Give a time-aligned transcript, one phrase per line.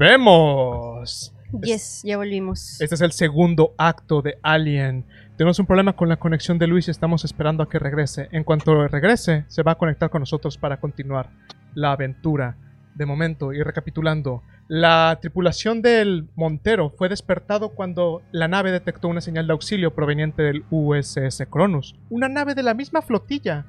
[0.00, 1.34] Volvemos.
[1.62, 2.80] Yes, ya volvimos.
[2.80, 5.04] Este es el segundo acto de Alien.
[5.36, 8.30] Tenemos un problema con la conexión de Luis y estamos esperando a que regrese.
[8.32, 11.28] En cuanto regrese, se va a conectar con nosotros para continuar
[11.74, 12.56] la aventura.
[12.94, 19.20] De momento, y recapitulando, la tripulación del Montero fue despertado cuando la nave detectó una
[19.20, 23.66] señal de auxilio proveniente del USS Cronus, una nave de la misma flotilla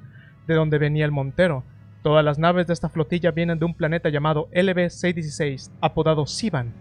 [0.47, 1.65] de donde venía el Montero.
[2.03, 6.73] Todas las naves de esta flotilla vienen de un planeta llamado LB-616, apodado Sivan.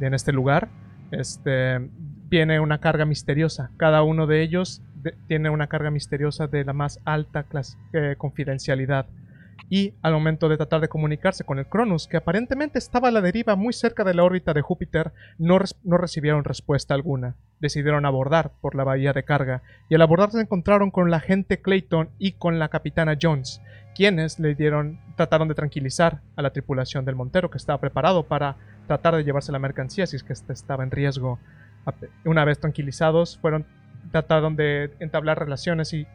[0.00, 0.68] En este lugar
[1.12, 1.88] este,
[2.28, 3.70] viene una carga misteriosa.
[3.76, 4.82] Cada uno de ellos
[5.28, 9.06] tiene una carga misteriosa de la más alta clas- eh, confidencialidad.
[9.68, 13.20] Y al momento de tratar de comunicarse con el Cronus, que aparentemente estaba a la
[13.20, 17.34] deriva muy cerca de la órbita de Júpiter, no, no recibieron respuesta alguna.
[17.60, 21.60] Decidieron abordar por la bahía de carga, y al abordar se encontraron con la agente
[21.62, 23.60] Clayton y con la capitana Jones,
[23.96, 28.56] quienes le dieron, trataron de tranquilizar a la tripulación del Montero, que estaba preparado para
[28.86, 31.38] tratar de llevarse la mercancía si es que éste estaba en riesgo.
[32.24, 33.64] Una vez tranquilizados, fueron
[34.12, 36.06] trataron de entablar relaciones y,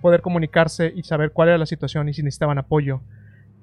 [0.00, 3.00] poder comunicarse y saber cuál era la situación y si necesitaban apoyo.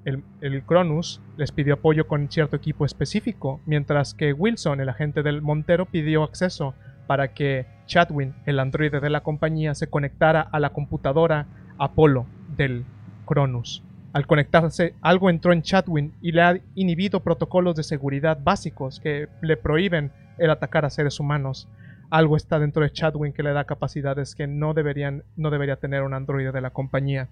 [0.05, 5.23] El, el Cronus les pidió apoyo con cierto equipo específico, mientras que Wilson, el agente
[5.23, 6.75] del Montero, pidió acceso
[7.07, 12.85] para que Chadwin, el androide de la compañía, se conectara a la computadora Apolo del
[13.29, 13.83] Cronus.
[14.11, 19.27] Al conectarse, algo entró en Chatwin y le ha inhibido protocolos de seguridad básicos que
[19.41, 21.67] le prohíben el atacar a seres humanos.
[22.09, 26.01] Algo está dentro de Chatwin que le da capacidades que no, deberían, no debería tener
[26.01, 27.27] un androide de la compañía.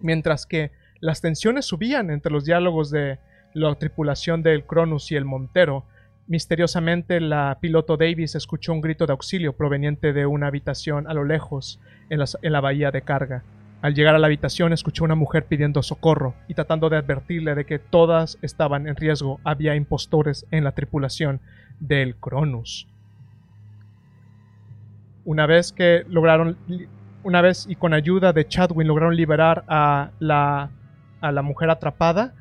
[0.00, 0.70] Mientras que
[1.00, 3.18] las tensiones subían entre los diálogos de
[3.52, 5.84] la tripulación del Cronus y el Montero,
[6.28, 11.24] misteriosamente la piloto Davis escuchó un grito de auxilio proveniente de una habitación a lo
[11.24, 11.78] lejos
[12.08, 13.42] en, en la bahía de carga.
[13.82, 17.66] Al llegar a la habitación escuchó una mujer pidiendo socorro y tratando de advertirle de
[17.66, 19.38] que todas estaban en riesgo.
[19.44, 21.40] Había impostores en la tripulación
[21.78, 22.88] del Cronus.
[25.24, 26.56] Una vez que lograron,
[27.22, 30.70] una vez y con ayuda de Chadwin lograron liberar a la,
[31.20, 32.34] a la mujer atrapada,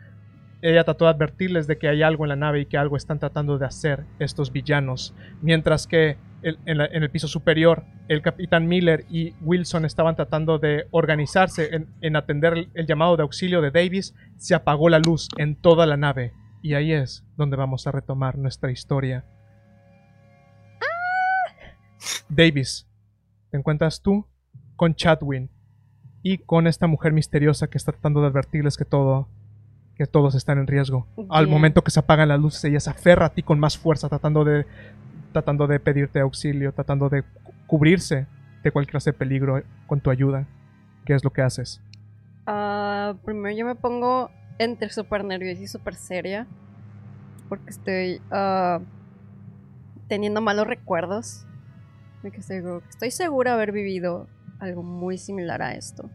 [0.61, 3.19] ella trató de advertirles de que hay algo en la nave y que algo están
[3.19, 5.13] tratando de hacer estos villanos.
[5.41, 10.15] Mientras que el- en, la- en el piso superior, el capitán Miller y Wilson estaban
[10.15, 14.87] tratando de organizarse en, en atender el, el llamado de auxilio de Davis, se apagó
[14.89, 16.33] la luz en toda la nave.
[16.61, 19.25] Y ahí es donde vamos a retomar nuestra historia.
[22.29, 22.87] Davis,
[23.51, 24.27] te encuentras tú
[24.75, 25.49] con Chadwin
[26.23, 29.27] y con esta mujer misteriosa que está tratando de advertirles que todo
[29.95, 31.07] que todos están en riesgo.
[31.29, 34.09] Al momento que se apagan las luces, ella se aferra a ti con más fuerza,
[34.09, 34.65] tratando de
[35.35, 38.25] tratando de pedirte auxilio, tratando de cu- cubrirse
[38.63, 40.47] de cualquier clase de peligro con tu ayuda.
[41.03, 41.81] ¿Qué es lo que haces?
[42.47, 46.47] Ah, primero yo me pongo entre súper nerviosa y súper seria.
[47.49, 48.79] Porque estoy ah,
[50.07, 51.45] teniendo malos recuerdos.
[52.23, 54.27] De que estoy, estoy segura de haber vivido
[54.59, 56.09] algo muy similar a esto.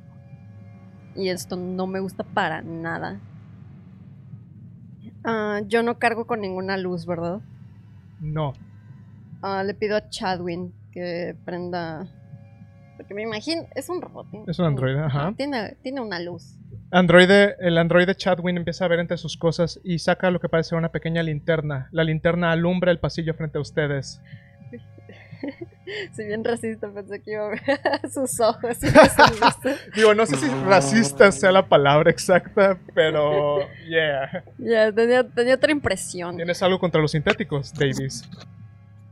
[1.15, 3.21] Y esto no me gusta para nada.
[5.25, 7.41] Ah, yo no cargo con ninguna luz, ¿verdad?
[8.23, 8.55] No.
[9.43, 12.07] Ah, le pido a Chadwin que prenda.
[12.97, 13.63] Porque me imagino.
[13.75, 14.27] Es un robot.
[14.47, 15.33] Es un androide, ajá.
[15.37, 16.59] Tiene, tiene una luz.
[16.91, 20.75] Androide, el androide Chadwin empieza a ver entre sus cosas y saca lo que parece
[20.75, 21.89] una pequeña linterna.
[21.93, 24.21] La linterna alumbra el pasillo frente a ustedes.
[26.13, 28.79] Si bien racista, pensé que iba a ver sus ojos.
[29.97, 33.59] Digo, no sé si racista sea la palabra exacta, pero
[33.89, 34.45] yeah.
[34.59, 36.37] Ya, tenía, tenía otra impresión.
[36.37, 38.29] ¿Tienes algo contra los sintéticos, Davis?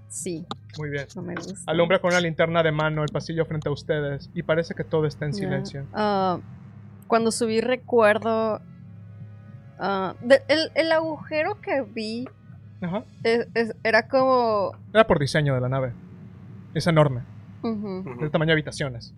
[0.08, 0.46] Sí,
[0.76, 1.06] Muy bien.
[1.14, 1.70] no me gusta.
[1.70, 5.06] Alumbra con una linterna de mano el pasillo frente a ustedes y parece que todo
[5.06, 5.86] está en silencio.
[5.92, 6.38] Ah,
[7.06, 8.60] cuando subí recuerdo...
[9.78, 12.24] ah, de- el, el agujero que vi
[12.80, 13.04] Ajá.
[13.22, 14.72] es- es- era como...
[14.92, 15.92] Era por diseño de la nave.
[16.74, 17.22] Es enorme,
[17.62, 19.14] ujú, de tamaño de habitaciones.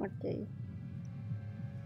[0.00, 0.48] ok,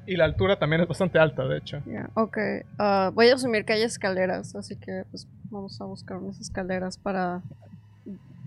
[0.07, 1.79] Y la altura también es bastante alta, de hecho.
[1.87, 2.39] ya, ok.
[2.79, 6.99] Ah, voy a asumir que hay escaleras, así que pues vamos a buscar unas escaleras
[6.99, 7.43] para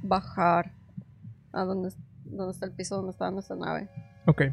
[0.08, 0.72] bajar
[1.52, 1.90] a donde,
[2.26, 3.88] donde está el piso donde está nuestra nave.
[4.26, 4.44] Ok.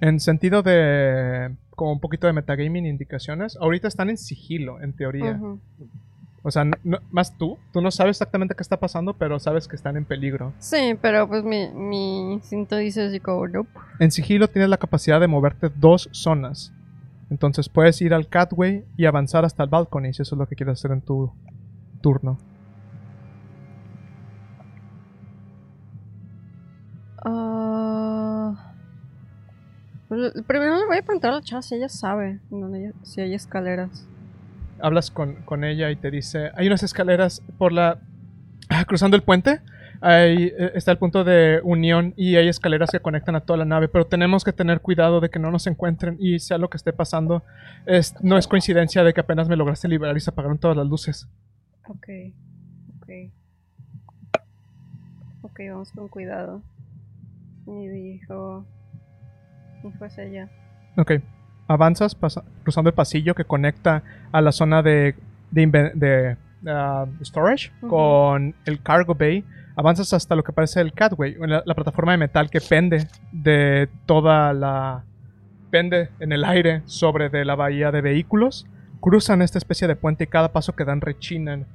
[0.00, 1.54] En sentido de.
[1.76, 5.40] como un poquito de metagaming indicaciones, ahorita están en sigilo, en teoría.
[6.44, 7.56] O sea, no- más tú.
[7.72, 10.52] Tú no sabes exactamente qué está pasando, pero sabes que están en peligro.
[10.58, 13.70] Sí, pero pues mi, mi instinto dice así como, nope.
[14.00, 16.72] En sigilo tienes la capacidad de moverte dos zonas.
[17.30, 20.56] Entonces puedes ir al catway y avanzar hasta el balcony si eso es lo que
[20.56, 21.32] quieres hacer en tu
[22.00, 22.38] turno.
[30.46, 34.06] Primero le voy a preguntar a la chava si ella sabe hay- si hay escaleras.
[34.80, 37.98] hablas con, con ella y te dice, hay unas escaleras por la...
[38.68, 39.60] ah, cruzando el puente.
[40.00, 43.64] Ahí eh, está el punto de unión y hay escaleras que conectan a toda la
[43.64, 46.76] nave, pero tenemos que tener cuidado de que no nos encuentren y sea lo que
[46.76, 47.44] esté pasando.
[47.86, 50.88] Es, no es coincidencia de que apenas me lograste liberar y se apagaron todas las
[50.88, 51.28] luces.
[51.86, 52.08] Ok.
[53.00, 53.10] Ok.
[55.42, 56.62] Ok, vamos con cuidado.
[57.66, 58.64] Y dijo.
[59.82, 60.48] Dijo es ella.
[60.96, 61.12] Ok.
[61.68, 64.02] Avanzas pasa- cruzando el pasillo que conecta
[64.32, 65.14] a la zona de,
[65.50, 66.36] de,
[66.66, 69.44] ah, storage con el cargo bay.
[69.76, 73.88] Avanzas hasta lo que parece el catway, la, la plataforma de metal que pende de
[74.06, 75.04] toda la...
[75.70, 78.66] pende en el aire sobre de la bahía de vehículos.
[79.00, 81.66] Cruzan esta especie de puente y cada paso que dan rechinan.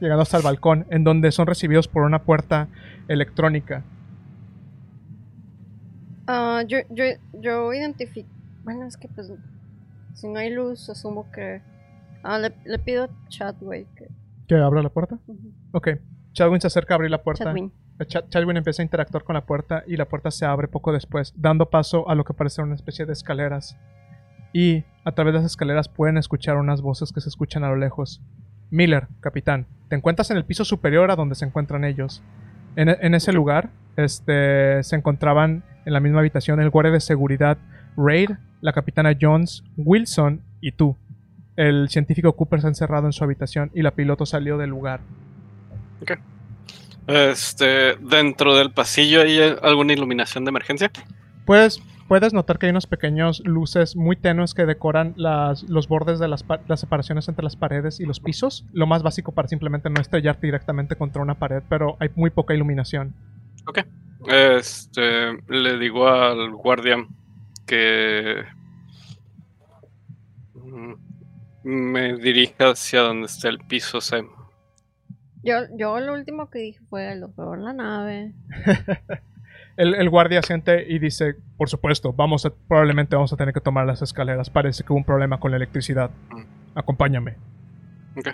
[0.00, 2.68] Llegando hasta el balcón, en donde son recibidos por una puerta
[3.08, 3.82] electrónica.
[6.28, 8.28] Ah, yo, yo, yo identifico.
[8.64, 9.32] Bueno, es que pues.
[10.14, 11.62] Si no hay luz, asumo que.
[12.22, 14.08] Ah, le, le pido a Chadway que.
[14.46, 15.18] ¿Que abra la puerta?
[15.26, 15.52] Ujú.
[15.72, 15.88] Ok.
[16.32, 17.44] Chadwin se acerca a abrir la puerta.
[17.44, 17.72] Chadwin.
[17.98, 21.32] Ch- Chadwin empieza a interactuar con la puerta y la puerta se abre poco después,
[21.36, 23.76] dando paso a lo que parece una especie de escaleras.
[24.52, 27.76] Y a través de esas escaleras pueden escuchar unas voces que se escuchan a lo
[27.76, 28.22] lejos.
[28.70, 32.22] Miller, capitán, te encuentras en el piso superior a donde se encuentran ellos.
[32.76, 37.58] En, en ese lugar este, se encontraban en la misma habitación el guardia de seguridad
[37.96, 38.30] Raid,
[38.60, 40.96] la capitana Jones, Wilson y tú.
[41.56, 45.00] El científico Cooper se ha encerrado en su habitación y la piloto salió del lugar.
[47.08, 50.90] Este, dentro del pasillo hay alguna iluminación de emergencia.
[51.44, 56.18] Puedes, puedes notar que hay unos pequeños luces muy tenues que decoran las- los bordes
[56.18, 58.64] de las, pa- las separaciones entre las paredes y los pisos.
[58.72, 62.54] Lo más básico para simplemente no estrellarte directamente contra una pared, pero hay muy poca
[62.54, 63.14] iluminación.
[64.26, 66.96] Este, le digo al guardia
[67.66, 68.42] que
[70.54, 70.92] mm,
[71.64, 74.24] me dirija hacia donde está el piso C.
[75.44, 78.32] Yo, yo lo último que dije fue: lo peor la nave.
[79.78, 83.60] El, el guardia siente y dice, por supuesto, vamos a, probablemente vamos a tener que
[83.60, 84.50] tomar las escaleras.
[84.50, 86.10] Parece que hubo un problema con la electricidad.
[86.30, 86.42] Mm.
[86.78, 87.36] Acompáñame.
[88.16, 88.28] Ok.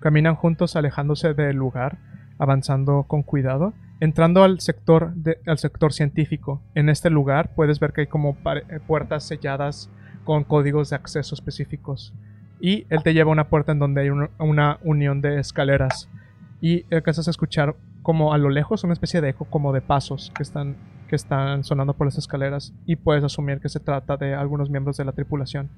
[0.00, 1.98] Caminan juntos alejándose del lugar,
[2.38, 6.60] avanzando con cuidado, entrando al sector, de- al sector científico.
[6.74, 9.88] En este lugar puedes ver que hay como eh, puertas selladas
[10.24, 12.12] con códigos de acceso específicos.
[12.60, 16.08] Y él te lleva a una puerta en donde hay un- una unión de escaleras.
[16.60, 20.32] Y alcanzas a escuchar como a lo lejos una especie de eco como de pasos
[20.36, 20.76] que están,
[21.08, 22.72] que están sonando por las escaleras.
[22.86, 25.70] Y puedes asumir que se trata de algunos miembros de la tripulación.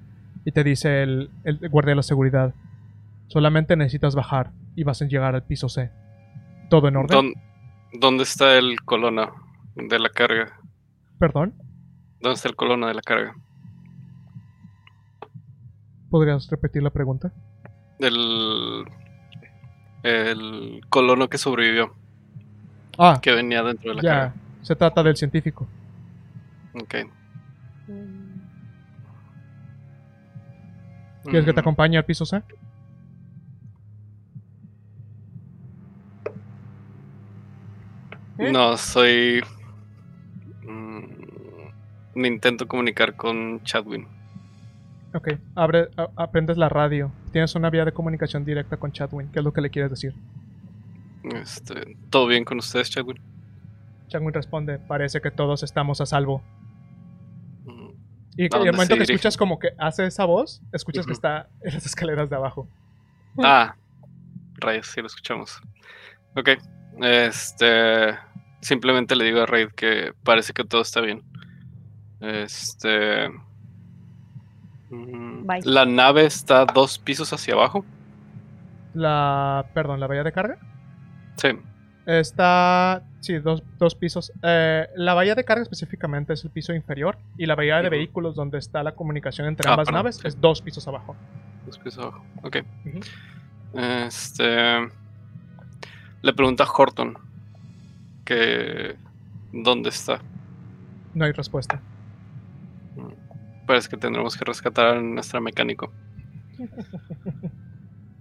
[0.45, 2.55] Y te dice el, el guardia de la seguridad.
[3.29, 5.91] Solamente necesitas bajar y vas a llegar al piso C.
[6.71, 7.17] ¿Todo en orden?
[7.19, 7.35] ¿Dón-
[8.01, 9.33] ¿Dónde está el colono
[9.77, 10.59] de la carga?
[11.19, 11.55] Perdón,
[12.21, 13.35] ¿Dónde está el colono de la carga?
[16.11, 17.33] ¿podrías repetir la pregunta?
[17.99, 18.85] El,
[20.03, 21.95] el colono que sobrevivió,
[22.99, 24.09] Ah, que venía dentro de la ya.
[24.11, 24.35] carga.
[24.63, 25.67] Se trata del científico.
[26.75, 26.95] Ok.
[27.89, 28.41] Mm,
[31.25, 32.43] ¿Quieres que te Mm, acompañe al piso C?
[38.39, 38.51] ¿Eh?
[38.53, 39.43] No, soy.
[40.67, 41.01] mm,
[42.15, 44.07] me intento comunicar con Chadwin.
[45.15, 47.13] Ok, abre, a- aprendes la radio.
[47.33, 49.29] Tienes una vía de comunicación directa con Chadwin.
[49.31, 50.15] ¿Qué es lo que le quieres decir?
[51.33, 53.19] Este, ¿Todo bien con ustedes, Chadwin?
[54.09, 56.43] Chadwin responde, parece que todos estamos a salvo.
[57.65, 57.89] Mm,
[58.37, 61.49] Y ¿A en el momento que escuchas como que hace esa voz, escuchas que está
[61.63, 62.69] en las escaleras de abajo.
[63.43, 63.75] Ah,
[64.57, 65.61] rayos, sí lo escuchamos.
[66.37, 66.51] Ok.
[67.01, 68.17] Este.
[68.61, 71.23] Simplemente le digo a Raid que parece que todo está bien.
[72.21, 73.29] Este.
[74.91, 75.61] mm, Bye.
[75.65, 77.85] La nave está dos pisos hacia abajo.
[78.95, 80.59] La, perdón, la bahía de carga.
[81.37, 81.49] Sí.
[82.07, 84.31] Está, sí, dos, dos pisos.
[84.43, 88.35] Eh, la bahía de carga específicamente es el piso inferior y la bahía de vehículos
[88.35, 90.29] donde está la comunicación entre Ah, ambas perdón, naves sí.
[90.29, 91.17] es dos pisos abajo.
[91.67, 92.23] Dos pisos abajo.
[92.43, 92.59] Ok.
[93.75, 94.45] Este.
[96.23, 97.17] Le pregunta a Horton
[98.25, 98.97] que.
[99.53, 100.21] ¿Dónde está?
[101.15, 101.81] No hay respuesta.
[103.67, 105.91] Parece que tendremos que rescatar a nuestro mecánico.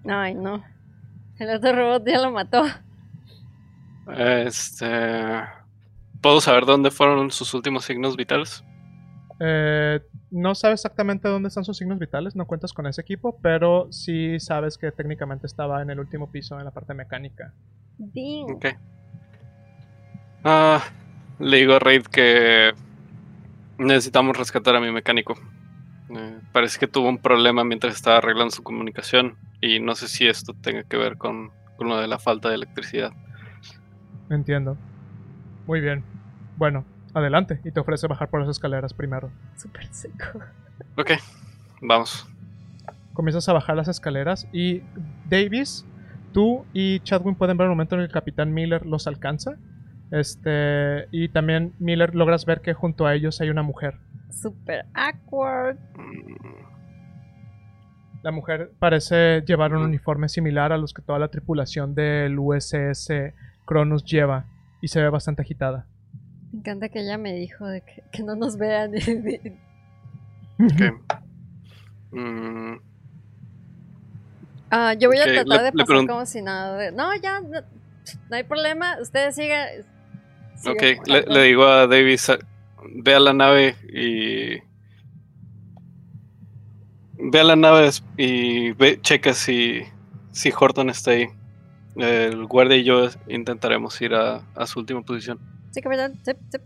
[0.08, 0.63] Ay, no.
[1.39, 2.63] El otro robot ya lo mató.
[4.08, 5.44] Este.
[6.22, 8.64] ¿Puedo saber dónde fueron sus últimos signos vitales?
[9.40, 10.00] Eh,
[10.32, 14.40] no sabes exactamente dónde están sus signos vitales, no cuentas con ese equipo, pero sí
[14.40, 17.54] sabes que técnicamente estaba en el último piso en la parte mecánica.
[17.98, 18.52] Ding.
[18.52, 18.66] Ok.
[20.44, 20.84] Ah,
[21.40, 22.74] le digo a Raid que
[23.78, 25.36] necesitamos rescatar a mi mecánico.
[26.10, 30.28] Eh, parece que tuvo un problema mientras estaba arreglando su comunicación y no sé si
[30.28, 33.12] esto tenga que ver con, con lo de la falta de electricidad.
[34.34, 34.78] Entiendo.
[35.68, 36.04] Muy bien.
[36.58, 37.60] Bueno, adelante.
[37.63, 39.32] Y te ofrece bajar por las escaleras primero.
[39.56, 40.40] Súper seco.
[40.98, 41.12] Ok,
[41.82, 42.28] vamos.
[43.13, 44.82] Comienzas a bajar las escaleras y
[45.30, 45.86] Davis,
[46.32, 49.56] tú y Chadwin pueden ver el momento en el que el capitán Miller los alcanza.
[50.12, 54.00] Este, y también Miller logras ver que junto a ellos hay una mujer.
[54.30, 55.78] Súper awkward.
[58.24, 63.10] La mujer parece llevar un uniforme similar a los que toda la tripulación del USS
[63.65, 64.46] Cronus lleva
[64.82, 65.88] y se ve bastante agitada.
[66.51, 68.91] Me encanta que ella me dijo de que, que no nos vean.
[70.60, 70.82] Ok.
[72.12, 72.75] Mm,
[74.70, 76.77] Ah, yo voy a tratar le- de pasar como si nada.
[76.77, 77.62] de- No, ya, no,
[78.29, 78.98] no hay problema.
[79.01, 79.67] Ustedes sigan.
[80.55, 82.32] sigan ok, le, digo a Davis,
[83.03, 84.58] ve a la nave y...
[87.32, 89.82] Ve a la nave y ve, checa si,
[90.32, 91.27] si Horton está ahí.
[91.96, 95.40] El guardia y yo intentaremos ir a, a su última posición.
[95.72, 96.14] Sí, capitán.
[96.24, 96.58] Sí, sí.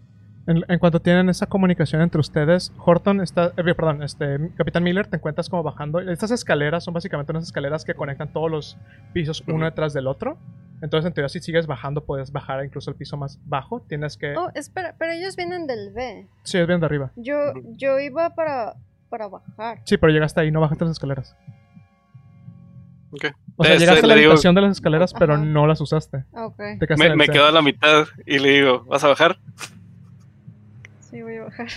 [0.47, 5.05] En, en cuanto tienen esa comunicación entre ustedes, Horton está, eh, perdón, este, Capitán Miller,
[5.07, 5.99] te encuentras como bajando.
[5.99, 8.77] Estas escaleras son básicamente unas escaleras que conectan todos los
[9.11, 10.37] pisos uno detrás del otro.
[10.81, 13.81] Entonces, en teoría, si sigues bajando, puedes bajar incluso el piso más bajo.
[13.81, 14.37] Tienes que...
[14.37, 16.29] Oh, espera, pero ellos vienen del B.
[16.43, 17.11] Sí, es bien de arriba.
[17.17, 17.35] Yo,
[17.75, 18.75] yo iba para,
[19.09, 19.81] para bajar.
[19.83, 21.35] Sí, pero llegaste ahí, no bajaste las escaleras.
[23.11, 23.25] Ok.
[23.59, 25.43] O sea, llegaste a la digo- habitación de las escaleras, pero Ajá.
[25.43, 26.23] no las usaste.
[26.33, 26.57] Ok.
[26.79, 29.37] Te quedaste Me, quedo a la mitad y le digo, ¿vas a bajar?
[30.99, 31.67] Sí, voy a bajar.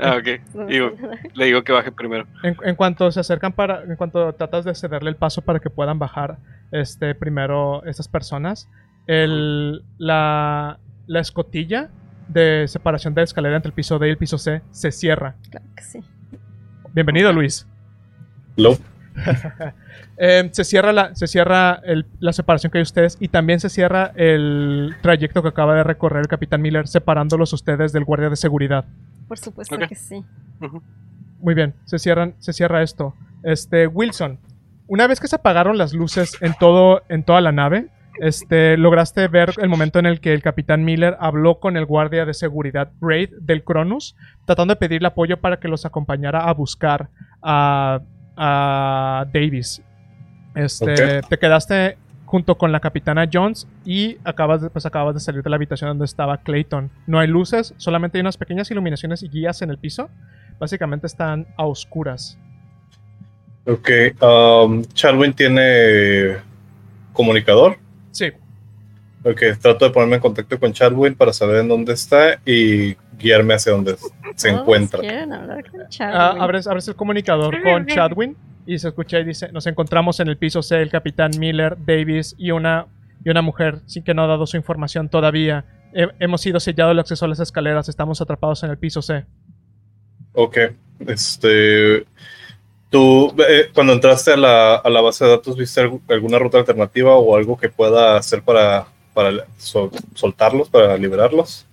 [0.00, 0.40] Ah, ok.
[0.54, 1.16] No, Digo, no, no.
[1.34, 2.26] le digo que baje primero.
[2.42, 5.70] En, en cuanto se acercan para, en cuanto tratas de cederle el paso para que
[5.70, 6.38] puedan bajar,
[6.72, 8.68] este, primero estas personas,
[9.06, 11.90] el, la, la escotilla
[12.28, 15.34] de separación de escalera entre el piso D y el piso C se cierra.
[15.50, 16.00] Claro que sí.
[16.92, 17.32] Bienvenido.
[17.32, 17.66] Luis.
[18.56, 18.78] Lo-
[20.22, 23.70] Eh, se cierra, la, se cierra el- la separación que hay ustedes y también se
[23.70, 28.36] cierra el trayecto que acaba de recorrer el capitán Miller separándolos ustedes del guardia de
[28.36, 28.84] seguridad.
[29.28, 30.22] Por supuesto que sí.
[31.38, 33.14] Muy bien, se cierran, se cierra esto.
[33.42, 34.38] Este, Wilson,
[34.88, 37.88] una vez que se apagaron las luces en todo, en toda la nave,
[38.20, 42.26] este, lograste ver el momento en el que el capitán Miller habló con el guardia
[42.26, 47.08] de seguridad Raid del Cronus, tratando de pedirle apoyo para que los acompañara a buscar
[47.40, 48.00] a,
[48.42, 49.82] a Davis.
[50.54, 55.42] Este, te quedaste junto con la capitana Jones y acabas de, pues acabas de salir
[55.42, 56.90] de la habitación donde estaba Clayton.
[57.06, 60.08] No hay luces, solamente hay unas pequeñas iluminaciones y guías en el piso.
[60.58, 62.38] Básicamente están a oscuras.
[63.66, 63.90] Ok,
[64.22, 66.36] um, Charwin tiene
[67.12, 67.78] comunicador.
[68.10, 68.32] Sí,
[69.22, 73.54] Ok, trato de ponerme en contacto con Charwin para saber en dónde está y guiarme
[73.54, 73.96] hacia donde
[74.36, 75.00] se Todos encuentra.
[75.00, 78.36] quieren hablar con Ah, abres, abres el comunicador con Chadwin
[78.66, 82.34] y se escucha y dice, nos encontramos en el piso C, el capitán Miller, Davis
[82.38, 82.86] y una,
[83.24, 85.64] y una mujer sin que no ha dado su información todavía.
[85.92, 89.24] He- hemos sido sellado el acceso a las escaleras, estamos atrapados en el piso C.
[90.32, 90.56] Ok,
[91.06, 92.06] este.
[92.90, 96.58] Tú, eh, cuando entraste a la, a la base de datos, ¿viste algu- alguna ruta
[96.58, 101.66] alternativa o algo que pueda hacer para, para sol- soltarlos, para liberarlos?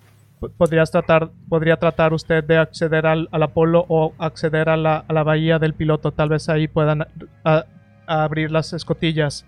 [0.57, 5.13] Podrías tratar, podría tratar usted de acceder al, al Apolo o acceder a la, a
[5.13, 6.11] la bahía del piloto.
[6.11, 7.07] Tal vez ahí puedan a-
[7.43, 7.65] a-
[8.23, 9.45] abrir las escotillas.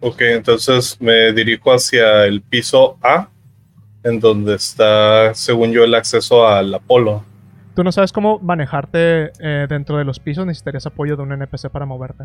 [0.00, 3.28] Ok, entonces me dirijo hacia el piso A,
[4.04, 7.24] en donde está, según yo, el acceso al Apolo.
[7.74, 11.68] Tú no sabes cómo manejarte eh, dentro de los pisos, necesitarías apoyo de un NPC
[11.70, 12.24] para moverte.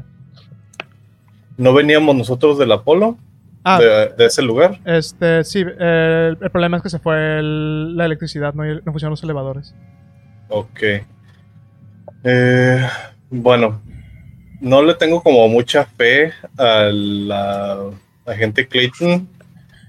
[1.57, 3.17] ¿No veníamos nosotros del Apolo?
[3.63, 4.79] Ah, De, de ese lugar?
[4.85, 8.81] Este, sí, eh, el, el problema es que se fue el- la electricidad, no, no
[8.91, 9.73] funcionan los elevadores.
[10.49, 10.79] Ok.
[12.23, 12.87] Eh,
[13.29, 13.81] bueno,
[14.59, 17.79] no le tengo como mucha fe a la
[18.25, 19.27] agente Clayton.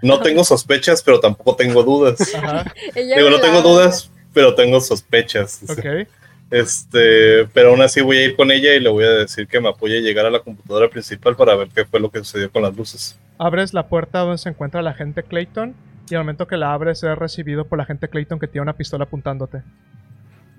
[0.02, 2.19] No tengo sospechas, pero tampoco tengo dudas.
[2.95, 5.62] Digo, no tengo dudas, pero tengo sospechas.
[5.69, 6.09] ok.
[6.53, 9.59] Este, pero aún así voy a ir con ella y le voy a decir que
[9.59, 12.53] me apoye a llegar a la computadora principal para ver qué fue lo que sucedió
[12.53, 13.19] con las luces.
[13.39, 15.75] Abres la puerta donde se encuentra la agente Clayton
[16.11, 18.75] y al momento que la abres es recibido por la agente Clayton que tiene una
[18.75, 19.63] pistola apuntándote.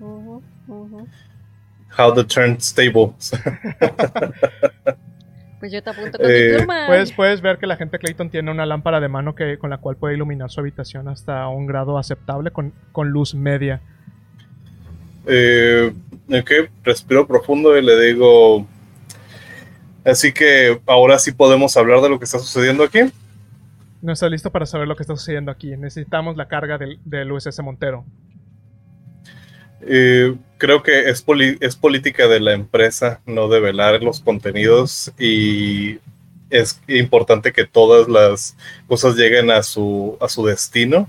[0.00, 1.08] Ujú, ujú.
[1.96, 3.30] How the turntables.
[5.60, 6.66] Pues yo te apunto con Eh.
[6.86, 9.78] Puedes, puedes ver que la agente Clayton tiene una lámpara de mano que, con la
[9.78, 13.80] cual puede iluminar su habitación hasta un grado aceptable con, con luz media.
[15.26, 15.92] Eh,
[16.28, 16.50] ok,
[16.82, 18.66] respiro profundo y le digo.
[20.04, 23.00] Así que ahora sí podemos hablar de lo que está sucediendo aquí.
[24.02, 25.76] No está listo para saber lo que está sucediendo aquí.
[25.78, 28.04] Necesitamos la carga del, del USS Montero.
[29.80, 35.98] Eh, creo que es, poli- es política de la empresa no develar los contenidos y
[36.50, 41.08] es importante que todas las cosas lleguen a su, a su destino.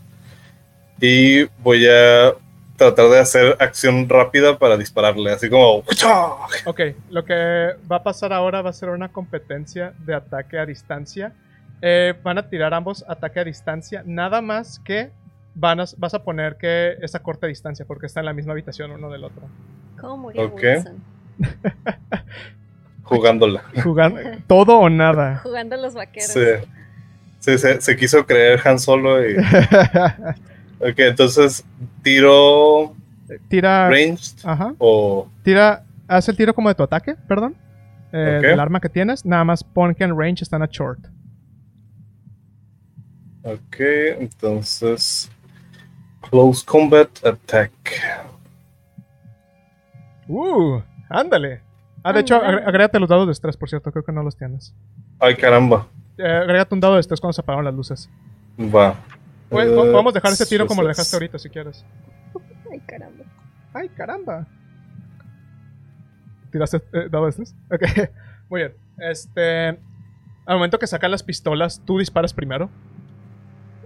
[1.01, 2.33] Y voy a
[2.77, 5.83] tratar de hacer acción rápida para dispararle, así como...
[6.65, 10.65] Ok, lo que va a pasar ahora va a ser una competencia de ataque a
[10.65, 11.31] distancia.
[11.81, 15.11] Eh, van a tirar ambos ataque a distancia, nada más que
[15.53, 18.53] van a- vas a poner que es a corta distancia porque está en la misma
[18.53, 19.43] habitación uno del otro.
[19.99, 20.61] ¿Cómo murió Ok.
[20.61, 21.03] Wilson?
[23.03, 23.63] Jugándola.
[23.83, 25.37] Jugando todo o nada.
[25.43, 26.29] Jugando a los vaqueros.
[26.31, 26.41] Sí.
[27.39, 29.35] Sí, se, se quiso creer Han Solo y...
[30.79, 31.65] Ok, entonces
[32.03, 32.93] tiro
[33.47, 33.89] Tira.
[33.89, 34.73] ranged Ajá.
[34.77, 35.27] o...
[35.43, 35.83] Tira.
[36.07, 37.55] Haz el tiro como de tu ataque, perdón.
[38.11, 38.45] Eh, Ok.
[38.47, 39.25] Del arma que tienes.
[39.25, 40.99] Nada más pon que en range están a short.
[43.43, 43.77] Ok,
[44.19, 45.31] entonces...
[46.29, 47.71] Close Combat Attack.
[50.27, 51.61] Uh, ándale.
[52.03, 53.91] Ah, de hecho, agrégate los dados de estrés, por cierto.
[53.91, 54.73] Creo que no los tienes.
[55.19, 55.87] Ay, caramba.
[56.17, 58.09] Eh, agrégate un dado de estrés cuando se apagaron las luces.
[58.59, 58.95] Va.
[59.49, 61.85] Pues, Eh, podemos dejar ese tiro como lo dejaste ahorita si quieres.
[62.71, 63.23] Ay, caramba.
[63.73, 64.47] ¡Ay, caramba!
[66.51, 67.53] ¿Tiraste eh, dado estrés?
[67.71, 67.81] Ok,
[68.49, 68.73] muy bien.
[68.97, 69.69] Este.
[70.47, 72.69] Al momento que sacan las pistolas, tú disparas primero.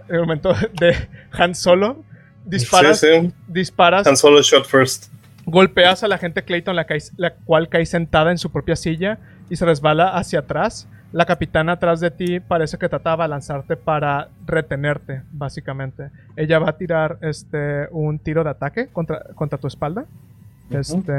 [0.08, 2.04] En el momento de Han Solo,
[2.44, 3.32] disparas, Sí, sí.
[3.48, 5.06] disparas, Han Solo shot first.
[5.46, 9.18] golpeas a la gente Clayton, la, cae- la cual cae sentada en su propia silla
[9.48, 10.86] y se resbala hacia atrás.
[11.12, 16.10] La capitana atrás de ti parece que trataba de lanzarte para retenerte, básicamente.
[16.36, 20.04] Ella va a tirar este un tiro de ataque contra, contra tu espalda.
[20.70, 21.12] Este.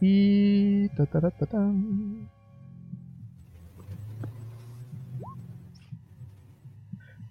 [0.00, 0.88] Y.
[0.90, 1.58] ta, ta, ta.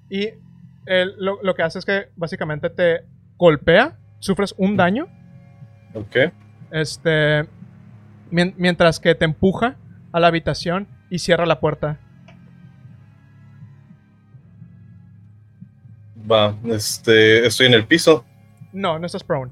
[0.10, 0.30] Y
[0.86, 3.06] él lo, lo que hace es que básicamente te
[3.38, 5.08] golpea, sufres un daño,
[5.94, 6.16] Ok.
[6.72, 7.46] este,
[8.32, 9.76] mientras que te empuja
[10.12, 11.98] a la habitación y cierra la puerta.
[16.30, 16.56] Va.
[16.66, 17.46] Este.
[17.46, 18.26] Estoy en el piso.
[18.72, 19.52] No, no estás prone.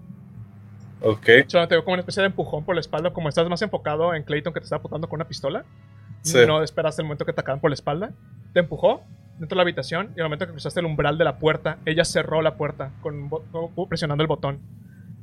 [1.01, 1.27] Ok.
[1.47, 4.13] Solo te veo como una especie de empujón por la espalda, como estás más enfocado
[4.13, 5.63] en Clayton que te está apuntando con una pistola.
[6.21, 6.37] Sí.
[6.45, 8.11] No esperaste el momento que te acaban por la espalda.
[8.53, 9.01] Te empujó
[9.39, 12.03] dentro de la habitación y al momento que cruzaste el umbral de la puerta, ella
[12.03, 14.59] cerró la puerta con con- presionando el botón.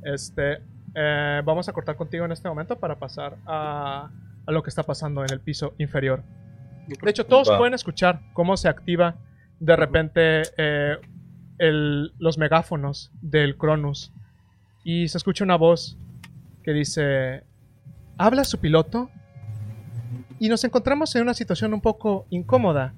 [0.03, 0.59] Este,
[0.95, 4.09] eh, vamos a cortar contigo en este momento para pasar a,
[4.45, 6.23] a lo que está pasando en el piso inferior.
[6.87, 7.57] De hecho, todos Va.
[7.57, 9.15] pueden escuchar cómo se activa
[9.59, 10.97] de repente eh,
[11.57, 14.11] el- los megáfonos del Cronus.
[14.83, 15.97] Y se escucha una voz
[16.63, 17.43] que dice,
[18.17, 19.09] ¿habla su piloto?
[20.37, 22.93] Y nos encontramos en una situación un poco incómoda.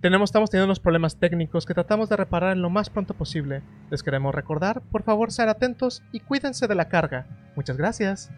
[0.00, 3.62] Tenemos, estamos teniendo unos problemas técnicos que tratamos de reparar en lo más pronto posible.
[3.90, 7.26] Les queremos recordar, por favor, ser atentos y cuídense de la carga.
[7.56, 8.30] Muchas gracias.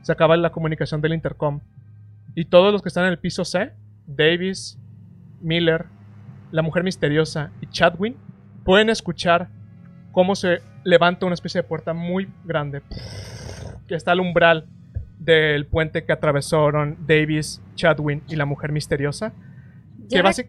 [0.00, 1.60] Se acaba la comunicación del intercom.
[2.34, 3.72] Y todos los que están en el piso C,
[4.06, 4.78] Davis,
[5.42, 5.86] Miller,
[6.50, 8.16] la mujer misteriosa y Chadwin,
[8.64, 9.48] pueden escuchar
[10.12, 12.82] cómo se levanta una especie de puerta muy grande
[13.86, 14.66] que está al umbral
[15.18, 19.32] del puente que atravesaron Davis, Chadwin y la mujer misteriosa.
[20.08, 20.46] Que basi-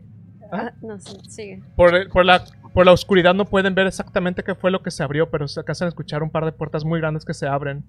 [0.52, 1.64] Ah, no, sí, sigue.
[1.76, 5.30] por, la, por la oscuridad no pueden ver exactamente qué fue lo que se abrió,
[5.30, 7.84] pero se alcanzan a escuchar un par de puertas muy grandes que se abren.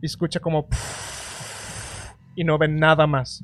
[0.00, 0.68] Y escucha como...
[2.36, 3.42] Y no ven nada más.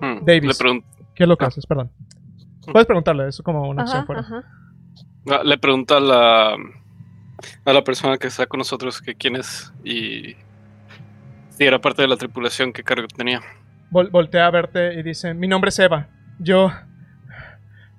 [0.00, 0.62] Hmm, Davis.
[0.62, 0.82] Le,
[1.14, 1.48] ¿Qué es lo que Ah.
[1.48, 1.66] haces?
[1.66, 1.90] Perdón.
[2.70, 4.20] Puedes preguntarle, eso como una opción Ajá, fuera.
[4.20, 4.44] ajá.
[5.30, 6.56] ah, le pregunto a la,
[7.64, 10.36] a la persona que está con nosotros que quién es y
[11.50, 13.40] si era parte de la tripulación, qué cargo tenía.
[13.90, 16.08] Vol- voltea a verte y dice, mi nombre es Eva.
[16.38, 16.70] Yo...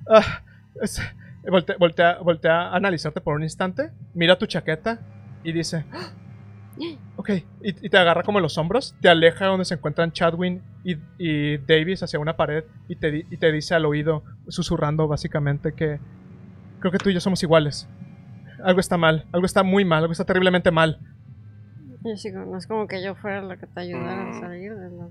[0.09, 0.41] Ah,
[0.81, 1.01] es-
[1.43, 4.99] volte- voltea, voltea a analizarte por un instante, mira tu chaqueta
[5.43, 5.85] y dice...
[5.93, 6.09] "Ah,
[7.17, 7.29] Ok,
[7.61, 10.95] y, y te agarra como los hombros, te aleja de donde se encuentran Chadwin y,
[11.17, 15.73] y Davis hacia una pared y te, di- y te dice al oído, susurrando básicamente
[15.73, 15.99] que
[16.79, 17.89] creo que tú y yo somos iguales.
[18.63, 20.99] Algo está mal, algo está muy mal, algo está terriblemente mal.
[22.05, 24.29] Yo sigo, no es como que yo fuera la que te ayudara Mm.
[24.29, 25.07] a salir de la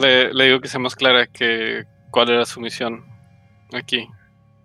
[0.00, 3.04] Le, le digo que sea más clara que cuál era su misión
[3.72, 4.08] aquí.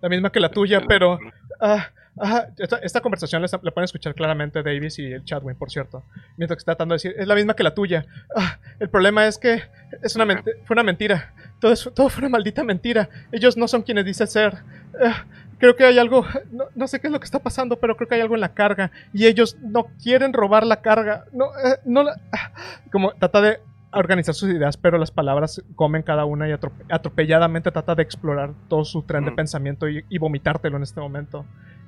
[0.00, 1.18] La misma que la tuya, pero...
[1.60, 1.88] Ah,
[2.18, 6.04] ah, esta, esta conversación la, la pueden escuchar claramente Davis y el Chadwin, por cierto.
[6.36, 8.04] Mientras que está tratando de decir, es la misma que la tuya.
[8.36, 9.62] Ah, el problema es que
[10.02, 10.26] es una
[10.64, 11.32] fue una mentira.
[11.60, 13.08] Todo, es- todo fue una maldita mentira.
[13.32, 14.58] Ellos no son quienes dicen ser.
[15.02, 15.24] Ah,
[15.58, 18.08] creo que hay algo, no, no sé qué es lo que está pasando, pero creo
[18.08, 18.90] que hay algo en la carga.
[19.14, 21.24] Y ellos no quieren robar la carga.
[21.32, 22.52] No, eh, no la- ah,
[22.92, 23.60] como trata de
[23.98, 28.52] organizar sus ideas, pero las palabras comen cada una y atrope- atropelladamente trata de explorar
[28.68, 29.36] todo su tren de Mm.
[29.36, 31.44] pensamiento y, y vomitártelo en este momento.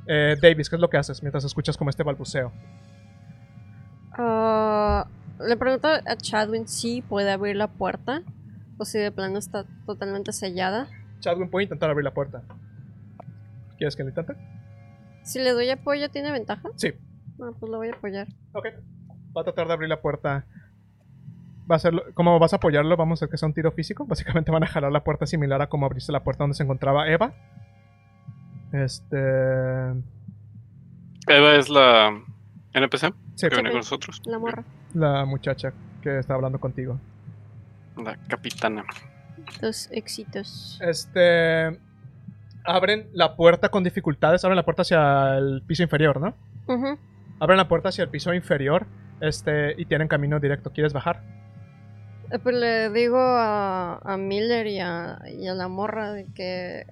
[0.06, 2.52] Eh, Davis, ¿qué es lo que haces mientras escuchas como este balbuceo?
[4.12, 5.06] Ah,
[5.40, 8.22] le pregunto a Chadwin si puede abrir la puerta
[8.78, 10.88] o si de plano está totalmente sellada.
[11.20, 12.42] Chadwin puede intentar abrir la puerta.
[13.78, 14.34] ¿Quieres que lo intente?
[15.22, 16.68] Si le doy apoyo, ¿tiene ventaja?
[16.76, 16.92] Sí.
[17.38, 18.28] No, pues lo voy a apoyar.
[18.52, 18.66] Ok.
[19.36, 20.46] Va a tratar de abrir la puerta.
[21.68, 24.04] Va a hacerlo, como vas a apoyarlo, vamos a hacer que sea un tiro físico.
[24.08, 27.08] Básicamente van a jalar la puerta similar a como abriste la puerta donde se encontraba
[27.08, 27.34] Eva.
[28.72, 29.16] Este.
[31.28, 32.22] Eva es la
[32.72, 34.20] NPC Sí, que viene con nosotros.
[34.26, 34.64] La morra.
[34.94, 36.98] la muchacha que está hablando contigo.
[37.96, 38.84] La capitana.
[39.60, 40.78] Dos éxitos.
[40.82, 41.78] Este.
[42.64, 44.44] Abren la puerta con dificultades.
[44.44, 46.34] Abren la puerta hacia el piso inferior, ¿no?
[47.38, 48.86] Abren la puerta hacia el piso inferior.
[49.20, 49.74] Este.
[49.80, 50.70] Y tienen camino directo.
[50.72, 51.22] ¿Quieres bajar?
[52.30, 56.86] Eh, Pues le digo a, a Miller y a, y a la morra de que.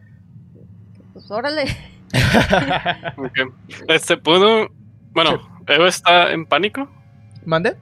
[0.94, 1.64] que, Pues órale.
[3.88, 4.68] Este, ¿puedo?
[5.12, 6.88] Bueno, Eva está en pánico.
[7.44, 7.76] ¿Mande?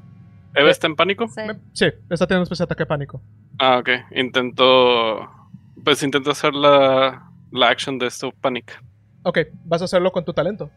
[0.54, 1.26] Eva Eh, está en pánico.
[1.28, 1.86] Sí.
[2.10, 3.22] Está teniendo un especie de ataque de pánico.
[3.58, 3.88] Ah, ok.
[4.16, 5.28] Intento.
[5.84, 8.80] Pues intento hacer la, la action de esto panic.
[9.24, 10.70] Ok, vas a hacerlo con tu talento.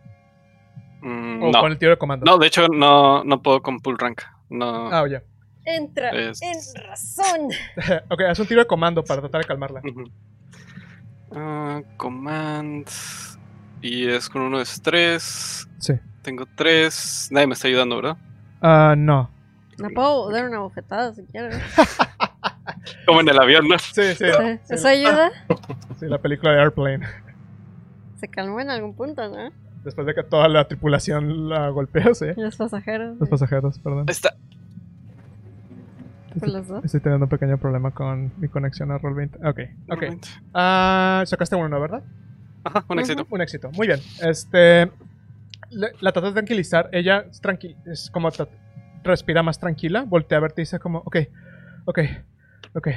[1.02, 1.60] Mm, O no.
[1.60, 2.26] con el tiro de comando.
[2.26, 4.22] No, de hecho, no, no puedo con pull rank.
[4.50, 4.90] No.
[4.92, 5.22] Ah, oye.
[5.66, 7.50] Entra Es- en razón.
[8.10, 9.82] ok, haz un tiro de comando para tratar de calmarla.
[11.32, 12.88] Ah, command.
[13.82, 15.68] Y es con uno de estrés.
[15.80, 15.94] Sí.
[16.22, 17.28] Tengo tres.
[17.32, 18.18] Nadie me está ayudando, ¿verdad?
[18.62, 19.30] Ah, no.
[19.78, 21.62] Me puedo dar una bofetada si quieres.
[23.06, 23.78] Como en el avión, ¿no?
[23.78, 24.26] Sí, sí.
[24.26, 25.32] Sí, ¿Eso ayuda?
[26.00, 27.06] Sí, la película de Airplane.
[28.20, 29.50] Se calmó en algún punto, ¿no?
[29.86, 32.26] Después de que toda la tripulación la golpeó, sí.
[32.36, 33.18] Los pasajeros.
[33.18, 34.06] Los pasajeros, perdón.
[34.10, 34.36] Está.
[36.40, 36.86] Por los dos.
[36.86, 39.48] Estoy teniendo un pequeño problema con mi conexión a Roll20.
[39.50, 39.60] Ok,
[39.92, 40.04] ok.
[40.54, 42.04] Ah, sacaste uno, ¿verdad?
[42.64, 43.28] Ajá, un éxito.
[43.30, 43.72] Un éxito.
[43.72, 44.00] Muy bien.
[44.22, 44.92] Este.
[45.70, 46.90] le- la trata de tranquilizar.
[46.92, 48.30] Ella es, tranqui- es como.
[49.04, 50.04] respira más tranquila.
[50.08, 51.00] Voltea a verte y dice como.
[51.00, 51.18] Ok,
[51.86, 52.00] ok,
[52.74, 52.88] ok.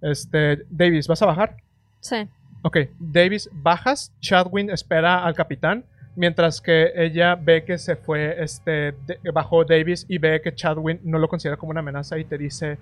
[0.00, 0.64] Este.
[0.70, 1.56] Davis, ¿vas a bajar?
[2.00, 2.28] Sí.
[2.62, 4.12] Ok, Davis, bajas.
[4.20, 5.84] Chadwin espera al capitán.
[6.14, 11.00] Mientras que ella ve que se fue, este, de- bajó Davis y ve que Chadwin
[11.04, 12.78] no lo considera como una amenaza y te dice,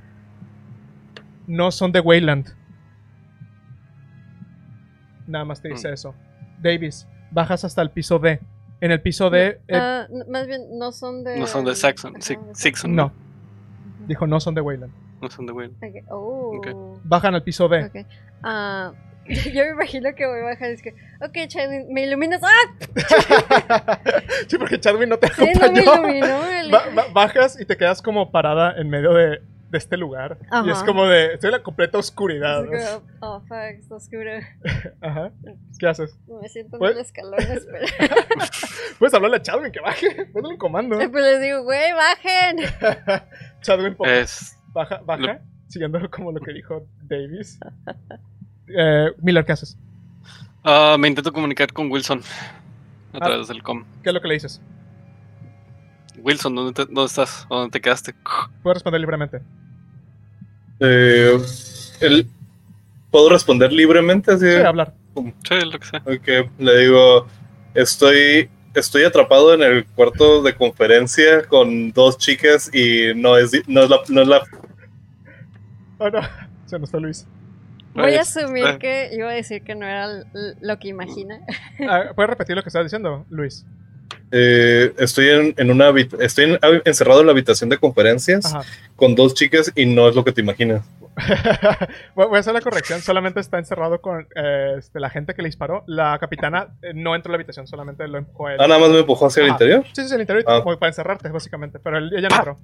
[1.46, 2.48] no son de Wayland.
[5.26, 5.94] Nada más te dice Mm.
[5.94, 6.14] eso.
[6.60, 8.40] Davis, bajas hasta el piso D.
[8.80, 11.38] En el piso D, eh, Ah, más bien, no son de.
[11.38, 12.14] No son de Saxon.
[12.54, 12.94] Sixon.
[12.96, 13.12] no,
[14.08, 14.92] dijo no son de Wayland.
[15.20, 15.70] No son de Will.
[15.82, 16.56] Ok, Oh.
[16.56, 17.00] Ok.
[17.04, 17.84] Bajan al piso D.
[17.84, 18.06] Ok.
[18.42, 18.92] Ah,
[19.52, 20.90] yo me imagino que voy a bajar y es que,
[21.20, 22.40] ok, Chadwin, ¿me iluminas?
[22.42, 23.98] ¡Ah!
[24.48, 25.96] sí, porque Chadwin no te Sí, no me acompañó.
[26.08, 26.46] iluminó.
[26.50, 29.40] el- Ba- ba- bajas y te quedas como parada en medio de,
[29.70, 30.38] de este lugar.
[30.64, 32.64] Y es como de, estoy en la completa oscuridad.
[32.64, 34.30] Como, oh, fuck, está oscuro.
[35.00, 35.30] Ajá.
[35.78, 36.16] ¿Qué haces?
[36.42, 37.86] Me siento en Pues- el escalón, espera.
[38.98, 40.26] Puedes hablarle a Chadwin que baje.
[40.32, 40.96] Ponle un comando.
[40.98, 42.56] Después les digo, güey, bajen.
[43.62, 44.56] Chadwin Es.
[44.72, 47.58] baja, baja, siguiendo como lo que dijo Davis.
[48.76, 49.76] Eh, Miller, ¿qué haces?
[50.62, 52.20] Ah, me intento comunicar con Wilson
[53.12, 53.20] a Ah.
[53.20, 53.84] través del com.
[54.02, 54.60] ¿Qué es lo que le dices?
[56.18, 57.46] Wilson, ¿dónde, te- dónde estás?
[57.48, 58.14] ¿O ¿Dónde te quedaste?
[58.62, 59.40] Puedes responder libremente.
[60.80, 61.38] Eh,
[62.00, 62.28] el-
[63.10, 64.32] ¿Puedo responder libremente?
[64.32, 64.94] Así, Sí, hablar.
[65.48, 66.00] Sí, lo que sea.
[66.06, 67.26] Ok, le digo,
[67.74, 73.82] estoy, estoy atrapado en el cuarto de conferencia con dos chicas y no es, no
[73.82, 74.42] es, la, no es la...
[75.98, 76.20] Oh, no.
[76.66, 77.26] Se nos fue Luis.
[77.94, 78.78] Voy a asumir eh.
[78.78, 80.06] que iba a decir que no era
[80.60, 81.40] lo que imagina.
[81.88, 83.64] Ah, ¿Puedes repetir lo que estás diciendo, Luis?
[84.32, 88.62] eh, estoy en, en una estoy en- encerrado en la habitación de conferencias Ajá.
[88.94, 90.84] con dos chicas y no es lo que te imaginas.
[92.14, 93.00] Voy a hacer la corrección.
[93.00, 95.82] Solamente está encerrado con eh, este, la gente que le disparó.
[95.86, 98.60] La capitana eh, no entró a la habitación, solamente lo empujó a él.
[98.60, 99.84] Ah, nada más me empujó hacia el interior.
[99.92, 100.60] Sí, sí, sí, el interior, Ah.
[100.62, 101.78] como para encerrarte, básicamente.
[101.80, 102.58] Pero él- ella no entró.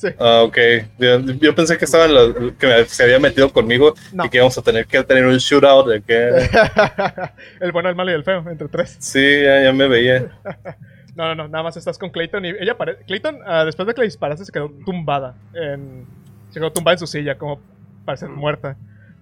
[0.00, 0.08] Sí.
[0.18, 0.56] Ah, ok.
[0.98, 4.24] Yo, yo pensé que estaba en la- que me- se había metido conmigo No.
[4.24, 6.14] y que íbamos a tener que tener un shootout de que
[7.60, 8.96] el bueno, el malo y el feo, entre tres.
[8.98, 10.30] sí, ya, ya me veía.
[11.16, 13.92] No, no, no, nada más estás con Clayton y ella pare- Clayton, ah, después de
[13.94, 15.34] que le disparaste, se quedó tumbada.
[15.52, 16.06] En...
[16.50, 17.60] Se quedó tumbada en su silla, como
[18.06, 18.76] para ser muerta.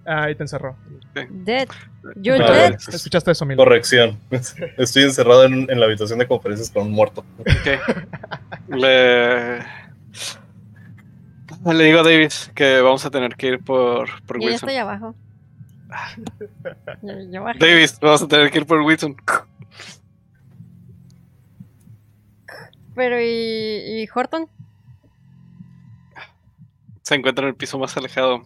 [0.05, 0.77] Ah, y te encerró.
[1.29, 1.67] Dead.
[2.15, 2.53] You're Vale.
[2.57, 2.75] dead.
[2.93, 3.57] ¿Escuchaste eso, Milo?
[3.63, 4.17] Corrección.
[4.77, 7.25] Estoy encerrado en, en la habitación de conferencias con un muerto.
[7.39, 7.47] Ok.
[8.69, 9.59] Le.
[11.65, 14.69] Le digo a Davis que vamos a tener que ir por, por Yo Wilson.
[14.69, 15.15] estoy abajo.
[17.01, 17.59] Yo, yo bajé.
[17.59, 19.15] Davis, vamos a tener que ir por Wilson.
[22.95, 24.47] Pero, ¿y, y Horton?
[27.01, 28.43] se encuentra en el piso más alejado.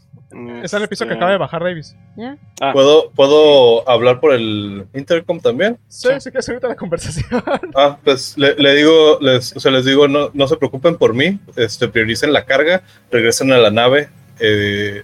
[0.64, 1.96] Está en el piso que Este, acaba de bajar Davis.
[2.16, 2.38] ¿Ya?
[2.62, 5.78] ah, ¿Puedo, ¿Puedo hablar por el intercom también?
[5.88, 7.26] Sí, sí que ahorita la conversación.
[7.76, 11.14] Ah, pues le, le digo, les, o sea, les digo, no, no se preocupen por
[11.14, 14.10] mí, este, prioricen la carga, regresen a la nave.
[14.40, 15.04] eh,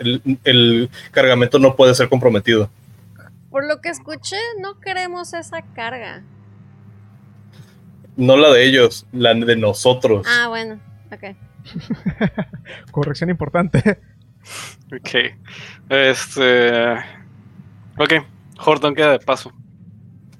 [0.00, 2.68] el, el cargamento no puede ser comprometido.
[3.50, 6.22] Por lo que escuché, no queremos esa carga.
[8.16, 10.26] No la de ellos, la de nosotros.
[10.28, 10.80] Ah, bueno.
[11.12, 11.36] Ok.
[12.90, 14.00] Corrección importante.
[14.92, 15.10] Ok.
[15.90, 16.94] Este.
[17.98, 18.12] Ok.
[18.64, 19.52] Horton queda de paso.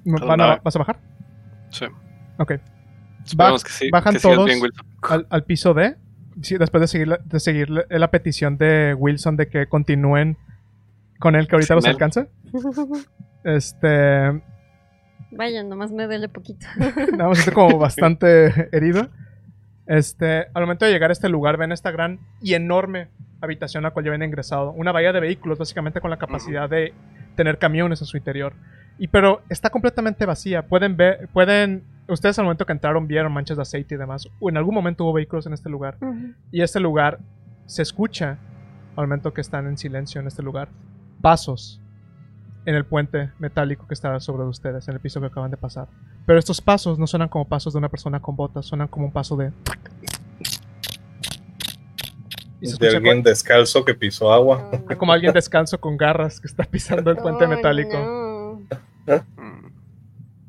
[0.05, 0.99] ¿Van a- ¿Vas a bajar?
[1.71, 1.85] Sí.
[2.37, 2.47] Ok.
[2.49, 2.61] Que
[3.69, 3.89] sí.
[3.91, 4.59] bajan que todos bien,
[5.03, 5.95] al, al piso D.
[6.41, 10.37] Sí, después de seguir, la- de seguir la, la petición de Wilson de que continúen
[11.19, 11.91] con él, que ahorita Sin los él.
[11.91, 12.27] alcanza.
[13.43, 14.41] Este.
[15.31, 16.65] Vaya, nomás me duele poquito.
[17.15, 19.09] Nada más estoy como bastante herido.
[19.89, 23.07] Este, al momento de llegar a este lugar, ven esta gran y enorme
[23.41, 24.71] habitación a la cual ya habían ingresado.
[24.73, 26.93] Una bahía de vehículos, básicamente con la capacidad de
[27.35, 28.53] tener camiones en su interior.
[28.99, 30.67] Y pero está completamente vacía.
[30.67, 31.83] Pueden ver, pueden.
[32.07, 34.29] Ustedes al momento que entraron vieron manchas de aceite y demás.
[34.39, 35.97] O en algún momento hubo vehículos en este lugar.
[36.51, 37.17] Y este lugar
[37.65, 38.37] se escucha
[38.95, 40.69] al momento que están en silencio en este lugar.
[41.19, 41.81] Pasos
[42.69, 45.87] en el puente metálico que está sobre ustedes, en el piso que acaban de pasar.
[46.25, 49.11] Pero estos pasos no suenan como pasos de una persona con botas, suenan como un
[49.11, 49.51] paso de.
[52.61, 54.69] De alguien descalzo que pisó agua.
[54.73, 54.97] Oh, no.
[54.97, 57.97] como alguien descanso con garras que está pisando el puente Oh, metálico.
[59.07, 59.19] no.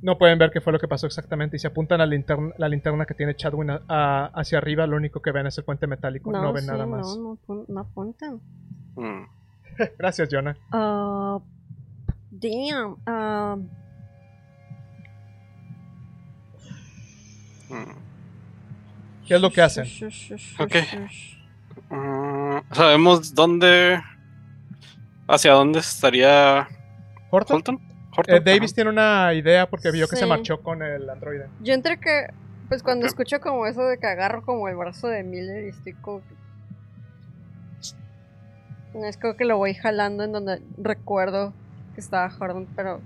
[0.03, 1.57] No pueden ver qué fue lo que pasó exactamente.
[1.57, 4.87] Y si apuntan a la linterna, la linterna que tiene Chadwin a- a- hacia arriba,
[4.87, 6.33] lo único que ven es el puente metálico.
[6.33, 7.07] No, ven sí, nada más.
[7.19, 8.41] No, no, apun- no apuntan.
[8.97, 9.25] mm.
[9.99, 10.57] Gracias, Jonah.
[10.73, 11.39] Ah,
[12.41, 12.97] damn.
[17.69, 17.93] Mm.
[19.27, 19.87] ¿Qué es lo que hacen?
[20.59, 20.75] Ok.
[21.91, 24.01] Mm, ¿Sabemos dónde.
[25.29, 26.67] hacia dónde estaría
[27.31, 27.57] ¿Horton?
[27.59, 27.81] Holton?
[28.17, 28.75] Horton, Eh, Davis ajá.
[28.75, 31.47] tiene una idea porque vio que se marchó con el androide.
[31.61, 32.27] Yo entre que,
[32.69, 35.93] pues cuando escucho como eso de que agarro como el brazo de Miller y estoy
[35.95, 36.23] como
[39.05, 41.53] es como que lo voy jalando en donde recuerdo
[42.01, 43.01] que estaba Jordan, pero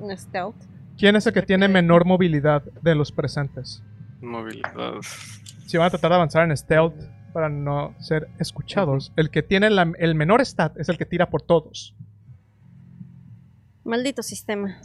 [0.00, 0.54] en stealth.
[0.96, 3.82] ¿Quién es el que tiene menor movilidad de los presentes?
[4.20, 4.94] Movilidad.
[5.66, 6.94] Si van a tratar de avanzar en stealth
[7.32, 11.28] para no ser escuchados, el que tiene la- el menor stat es el que tira
[11.30, 11.94] por todos.
[13.84, 14.78] Maldito sistema.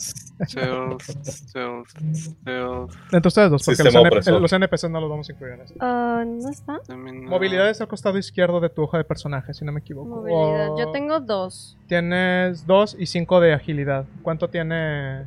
[0.44, 2.94] Stealth, stealth, stealth.
[3.12, 4.42] Entre ustedes dos, porque los, NP opresor.
[4.42, 5.76] los NPCs no los vamos a incluir en esto.
[5.80, 6.80] Ah, ¿no está?
[6.96, 10.08] Movilidad es al costado izquierdo de tu hoja de personaje, si no me equivoco.
[10.22, 10.72] Movilidad.
[10.72, 11.78] O- Yo tengo dos.
[11.88, 14.06] Tienes 2 y 5 de agilidad.
[14.24, 15.26] ¿Cuánto tiene?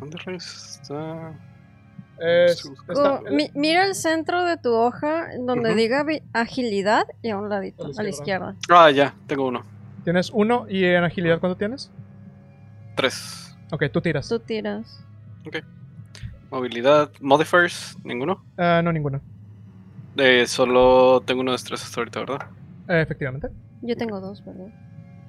[0.00, 1.32] ¿Dónde está?
[2.20, 7.38] Es- está- mi- mira el centro de tu hoja en donde diga agilidad y a
[7.38, 8.54] un ladito, A la a la izquierda.
[8.58, 8.84] izquierda.
[8.86, 9.64] Ah, ya, tengo uno.
[10.02, 11.92] Tienes uno y en agilidad ¿cuánto tienes?
[12.96, 13.47] Tres.
[13.70, 14.28] Ok, tú tiras.
[14.28, 15.04] Tú tiras.
[16.50, 17.10] Movilidad.
[17.20, 18.44] Modifiers, ninguno.
[18.56, 19.20] Ah, no, ninguno.
[20.16, 22.46] Eh, solo tengo uno de estrés hasta ahorita, ¿verdad?
[22.88, 23.48] Eh, efectivamente.
[23.82, 24.66] Yo tengo dos, ¿verdad?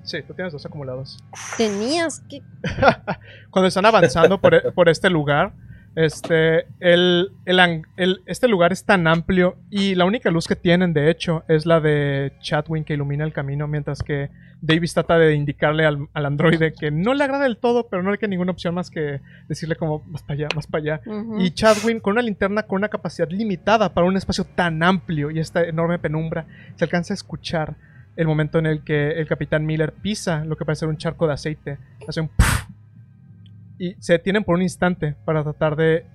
[0.04, 1.22] Sí, tú tienes dos acumulados.
[1.58, 2.42] Tenías que...
[3.52, 5.54] Cuando están avanzando por, e- por este lugar,
[5.96, 11.10] este, el, el este lugar es tan amplio y la única luz que tienen, de
[11.10, 14.30] hecho, es la de Chatwin que ilumina el camino, mientras que
[14.62, 18.12] Davis trata de indicarle al, al androide que no le agrada del todo, pero no
[18.12, 21.02] le queda ninguna opción más que decirle como, más para allá, más para allá.
[21.40, 25.40] Y Chadwin, con una linterna con una capacidad limitada para un espacio tan amplio y
[25.40, 27.76] esta enorme penumbra, se alcanza a escuchar
[28.16, 31.26] el momento en el que el capitán Miller pisa lo que parece ser un charco
[31.26, 31.78] de aceite.
[32.08, 32.66] Hace un puff,
[33.80, 36.06] y se detienen por un instante para tratar de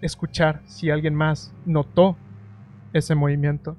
[0.00, 2.16] escuchar si alguien más notó
[2.92, 3.76] ese movimiento.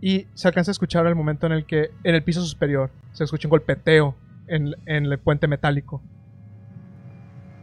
[0.00, 3.22] Y se alcanza a escuchar el momento en el que en el piso superior se
[3.24, 4.16] escucha un golpeteo
[4.48, 6.02] en, en el puente metálico.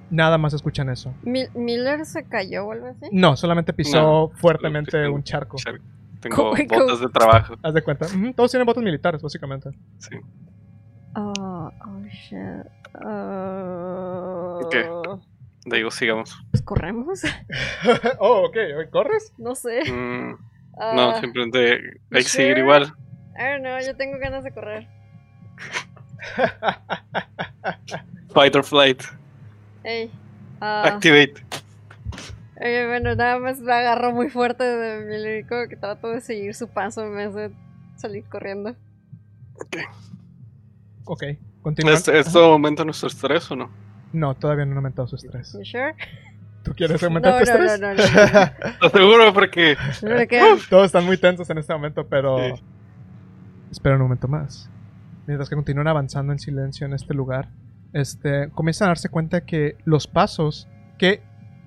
[0.09, 1.13] Nada más escuchan eso.
[1.21, 3.05] Mi- Miller se cayó o algo así.
[3.11, 5.57] No, solamente pisó No, fuertemente un charco.
[5.57, 5.81] Char-
[6.19, 7.55] Tengo botas de trabajo.
[7.61, 8.07] Haz de cuenta.
[8.35, 9.69] Todos tienen botas militares, básicamente.
[9.99, 10.15] Sí.
[11.81, 12.65] Oh, oh shit.
[12.95, 14.75] Ah, Ok.
[15.65, 16.35] Digo, sigamos.
[16.51, 17.21] pues corremos.
[18.19, 18.57] oh, ok.
[18.91, 19.33] ¿Corres?
[19.37, 19.81] no sé.
[19.91, 20.35] Mm,
[20.81, 21.73] Ah, no, simplemente
[22.11, 22.93] hay que seguir igual.
[23.37, 24.87] I don't know, yo tengo ganas de correr.
[28.33, 29.03] Fight or flight.
[29.83, 30.09] Ey.
[30.61, 31.33] ah, Activate.
[32.55, 36.55] bueno, nada más me agarro muy fuerte de Miller y como que trato de seguir
[36.55, 37.51] su paso en vez de
[37.97, 38.75] salir corriendo.
[39.55, 39.77] ok.
[41.05, 41.48] Continúa.
[41.77, 43.69] ¿Esto, ¿Esto aumenta nuestro estrés o no?
[44.13, 45.49] No, todavía no ha aumentado su estrés.
[45.63, 45.93] Sure?
[46.63, 47.79] ¿Tú quieres No, aumentar no, tu no, estrés?
[47.79, 48.73] no, no, no.
[48.81, 49.77] Lo seguro porque.
[50.69, 52.63] Todos están muy tensos en este momento, pero Sí.
[53.71, 54.69] Espera un momento más.
[55.27, 57.49] Mientras que continúan avanzando en silencio en este lugar,
[57.93, 61.21] este, comienzan a darse cuenta que los pasos, que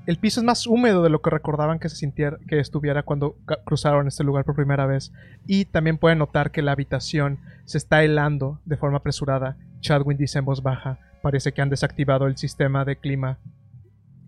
[0.07, 3.37] el piso es más húmedo de lo que recordaban que se sintiera, que estuviera cuando
[3.65, 5.12] cruzaron este lugar por primera vez.
[5.47, 9.57] Y también pueden notar que la habitación se está helando de forma apresurada.
[9.83, 13.38] Chadwin dice en voz baja, parece que han desactivado el sistema de clima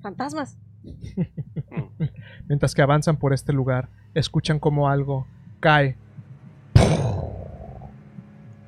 [0.03, 0.59] Fantasmas.
[2.47, 5.27] Mientras que avanzan por este lugar, escuchan como algo
[5.61, 5.97] cae.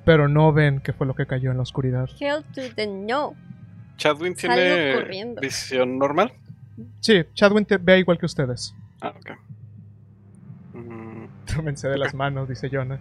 [0.07, 2.09] Pero no ven qué fue lo que cayó en la oscuridad.
[2.19, 3.35] Hell to the no.
[3.99, 5.05] Chadwin tiene
[5.43, 6.33] visión normal.
[7.01, 8.75] Sí, Chadwin te ve igual que ustedes.
[9.03, 9.31] Ah, ok.
[10.73, 12.99] Mm, Tómense de las manos, dice Jonah.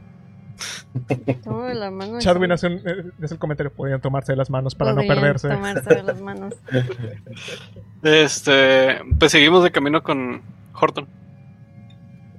[1.74, 2.20] La mano.
[2.20, 5.50] Chadwin hace, un, eh, hace el comentario, podían tomarse de las manos para no perderse.
[5.50, 6.56] Tomarse de las manos.
[8.04, 10.44] Este, pues seguimos de camino con
[10.80, 11.08] Horton.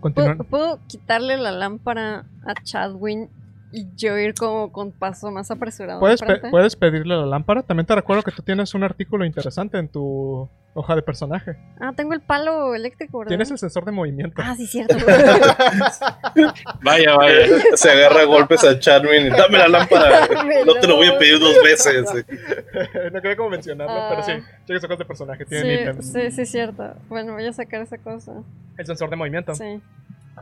[0.01, 0.37] Continúan.
[0.39, 3.29] ¿Puedo, puedo quitarle la lámpara a Chadwin
[3.79, 6.01] y yo ir como con paso más apresurado?
[6.01, 7.63] ¿Puedes, pe- puedes pedirle la lámpara.
[7.63, 11.57] También te recuerdo que tú tienes un artículo interesante en tu hoja de personaje.
[11.81, 13.29] Ah, tengo el palo eléctrico, ¿verdad?
[13.31, 14.43] Tienes el sensor de movimiento.
[14.45, 14.95] Ah, sí, cierto.
[16.83, 17.47] Vaya, vaya.
[17.75, 20.29] Se agarra a golpes a Charmin y dame la lámpara.
[20.67, 22.05] No te lo voy a pedir dos veces.
[23.13, 24.07] no quería como mencionarlo, Ah.
[24.11, 24.33] pero sí.
[24.67, 25.45] Checa sus cosas de personaje.
[25.45, 26.13] Tienen sí, ítems.
[26.13, 26.95] sí, sí, cierto.
[27.09, 28.33] Bueno, voy a sacar esa cosa.
[28.77, 29.55] El sensor de movimiento.
[29.55, 29.81] Sí.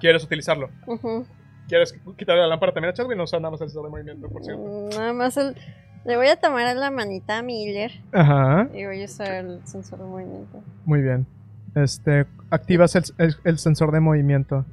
[0.01, 0.71] ¿Quieres utilizarlo?
[0.87, 1.27] Ujú.
[1.69, 4.29] ¿Quieres quitarle la lámpara también a Chadwin o usar nada más el sensor de movimiento,
[4.29, 4.63] por cierto?
[4.63, 5.57] Mm, Nada más el...
[6.05, 8.69] Le voy a tomar la manita a Miller Ajá.
[8.75, 10.63] y voy a usar el sensor de movimiento.
[10.85, 11.27] Muy bien.
[11.75, 14.67] Este, activas el, el- el sensor de movimiento.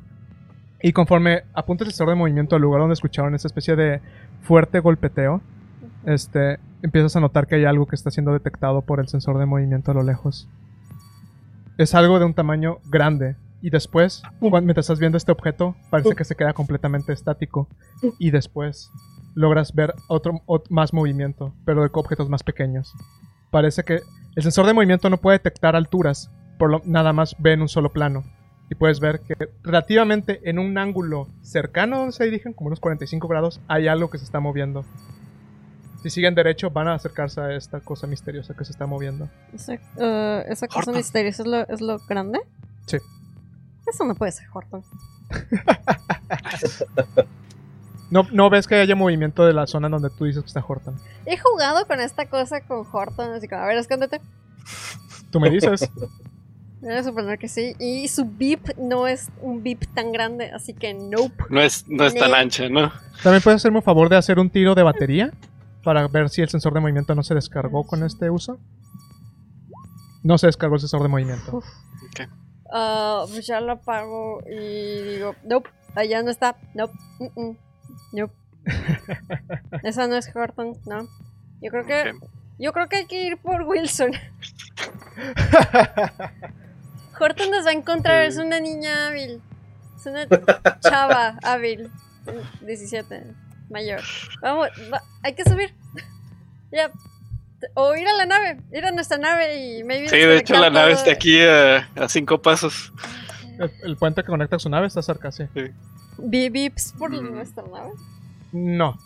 [0.81, 4.01] Y conforme apuntas el sensor de movimiento al lugar donde escucharon esa especie de
[4.41, 5.39] fuerte golpeteo,
[6.05, 9.45] este, empiezas a notar que hay algo que está siendo detectado por el sensor de
[9.45, 10.49] movimiento a lo lejos.
[11.77, 13.37] Es algo de un tamaño grande.
[13.61, 17.67] Y después, cuando, mientras estás viendo este objeto, parece que se queda completamente estático.
[18.19, 18.91] Y después
[19.35, 22.93] logras ver otro, ot- más movimiento, pero de objetos más pequeños.
[23.51, 24.01] Parece que
[24.35, 27.69] el sensor de movimiento no puede detectar alturas, por lo nada más ve en un
[27.69, 28.23] solo plano.
[28.69, 33.27] Y puedes ver que relativamente en un ángulo cercano donde se dirigen, como unos 45
[33.27, 34.85] grados, hay algo que se está moviendo.
[36.01, 39.29] Si siguen derecho, van a acercarse a esta cosa misteriosa que se está moviendo.
[39.53, 42.39] Esa, eh, esa cosa misteriosa es lo, es lo grande.
[42.87, 42.97] Sí.
[43.91, 44.83] Eso no puede ser Horton.
[48.11, 50.97] No, no ves que haya movimiento de la zona donde tú dices que está Horton.
[51.25, 54.19] He jugado con esta cosa con Horton, así como, a ver, escóndete.
[55.31, 55.89] Tú me dices.
[56.81, 57.73] Voy a suponer que sí.
[57.79, 61.45] Y su beep no es un beep tan grande, así que nope.
[61.49, 62.91] No es, no es tan ancha, ¿no?
[63.23, 65.31] También puedes hacerme un favor de hacer un tiro de batería
[65.81, 68.59] para ver si el sensor de movimiento no se descargó con este uso.
[70.21, 71.57] No se descargó el sensor de movimiento.
[71.57, 72.29] Ok.
[72.71, 77.57] Ah, pues ya lo apago y digo, nope, allá no está, nope, mm, mm,
[78.13, 78.33] nope.
[79.83, 81.07] Esa no es Horton, no.
[81.61, 82.13] Yo creo que,
[82.59, 84.11] yo creo que hay que ir por Wilson.
[87.19, 89.41] Horton nos va a encontrar, es una niña hábil.
[89.95, 90.25] Es una
[90.79, 91.91] chava hábil.
[92.61, 93.23] 17,
[93.69, 94.01] mayor.
[94.41, 95.73] Vamos, va- hay que subir.
[96.71, 96.89] Ya.
[97.75, 100.69] O ir a la nave, ir a nuestra nave y maybe Sí, de hecho la
[100.69, 102.91] nave está aquí a cinco pasos.
[103.59, 105.43] El, el puente que conecta a su nave está cerca, sí.
[106.17, 107.33] Bips por Mm.
[107.35, 107.89] nuestra nave.
[108.51, 108.97] No.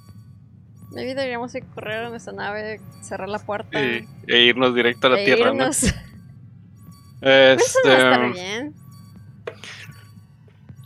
[0.92, 3.82] Maybe deberíamos ir a correr a nuestra nave, cerrar la puerta.
[3.82, 5.56] Y, e irnos directo a la e Tierra, ¿no?
[5.56, 5.84] irnos.
[7.22, 8.74] Eso no va a estar Este, bien.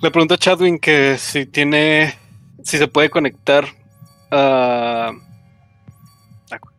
[0.02, 2.18] le pregunto a Chadwin que si tiene,
[2.64, 3.66] si se puede conectar
[4.32, 5.12] a...
[5.12, 5.14] ¿a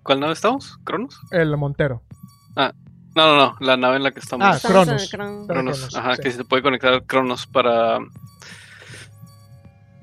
[0.03, 0.79] ¿Cuál nave estamos?
[0.85, 1.19] ¿Cronos?
[1.31, 2.03] El Montero.
[2.57, 4.47] No, no, no, la nave en la que estamos.
[4.47, 5.11] Ah, Cronos.
[5.11, 5.97] Cronos.
[5.97, 6.23] Ajá, sí.
[6.23, 7.99] que si se puede conectar a Cronos para,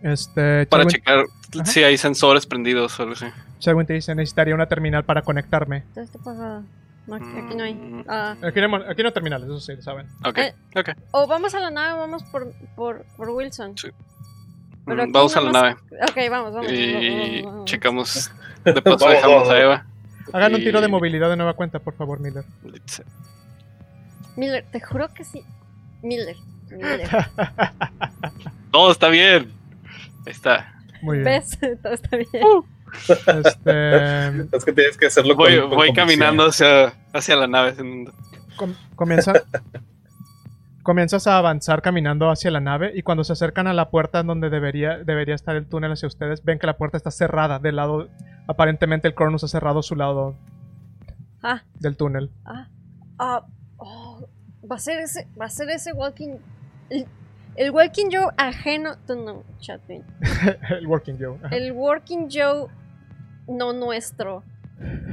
[0.04, 1.66] Este, para checar Ajá.
[1.66, 3.26] si hay sensores prendidos o algo así.
[3.60, 5.84] Chadwin te dice, necesitaría una terminal para conectarme.
[5.94, 6.62] Todo está.
[7.08, 8.04] No, aquí, aquí no hay.
[8.10, 10.08] Ah, Aquí no, aquí no hay terminales, eso sí, lo saben.
[10.26, 10.90] Ok, Eh, ok.
[11.12, 13.78] o vamos a la nave o vamos por, por, por Wilson.
[13.78, 13.88] Sí.
[14.86, 15.76] Pero Mm, Vamos a la nave
[16.10, 16.72] Ok, vamos, vamos.
[16.72, 17.66] y vamos, vamos, vamos.
[17.66, 18.32] checamos.
[18.64, 19.50] De paso Vamos, dejamos vamos.
[19.50, 19.86] a Eva.
[20.34, 22.44] Hagan un tiro de movilidad de nueva cuenta, por favor, Miller.
[24.36, 25.44] Miller, te juro que sí.
[26.02, 26.36] Miller.
[26.70, 27.10] Miller.
[28.72, 29.52] Todo está bien.
[30.26, 30.74] Ahí está.
[31.02, 31.26] Muy bien.
[31.26, 31.58] ¿Ves?
[31.82, 32.28] Todo está bien.
[33.44, 37.76] Este, Es que tienes que hacerlo Voy, con voy caminando hacia, hacia la nave.
[38.56, 39.34] com- comienza,
[40.88, 44.50] comienzas a avanzar caminando hacia la nave y cuando se acercan a la puerta donde
[44.50, 48.08] debería, debería estar el túnel hacia ustedes, ven que la puerta está cerrada del lado...
[48.48, 50.34] Aparentemente el Cronus ha cerrado su lado
[51.44, 52.32] Ah, del túnel.
[52.46, 52.70] ah,
[53.20, 53.46] ah.
[53.76, 54.26] oh,
[54.72, 56.38] va a ser ese, va a ser ese walking.
[56.90, 57.06] El,
[57.58, 58.96] El Walking Joe ajeno.
[59.10, 60.06] No, Chadwin.
[60.80, 61.38] el Working Joe.
[61.44, 61.54] ajá.
[61.54, 62.68] El Working Joe
[63.50, 64.44] no nuestro.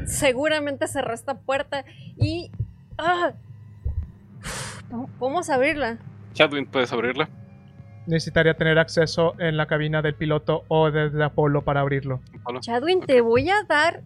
[0.06, 1.84] Seguramente cerró esta puerta
[2.16, 2.52] y.
[2.96, 3.32] ¡Ah!
[3.32, 4.73] ¿Cómo-
[5.18, 5.98] ¿Podemos abrirla?
[6.34, 7.28] Chadwin, ¿puedes abrirla?
[8.06, 12.20] Necesitaría tener acceso en la cabina del piloto o desde Apolo para abrirlo.
[12.60, 14.02] Chadwin, te voy a dar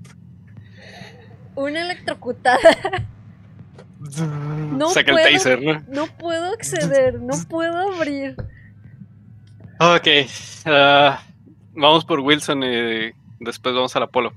[1.56, 2.58] una electrocutada.
[4.72, 5.26] No Saca puedo.
[5.26, 5.82] el taser, ¿no?
[5.88, 8.36] No puedo acceder, no puedo abrir.
[9.80, 10.06] Ok.
[10.66, 11.20] ah,
[11.74, 13.10] vamos por Wilson y
[13.40, 14.32] después vamos al Apolo.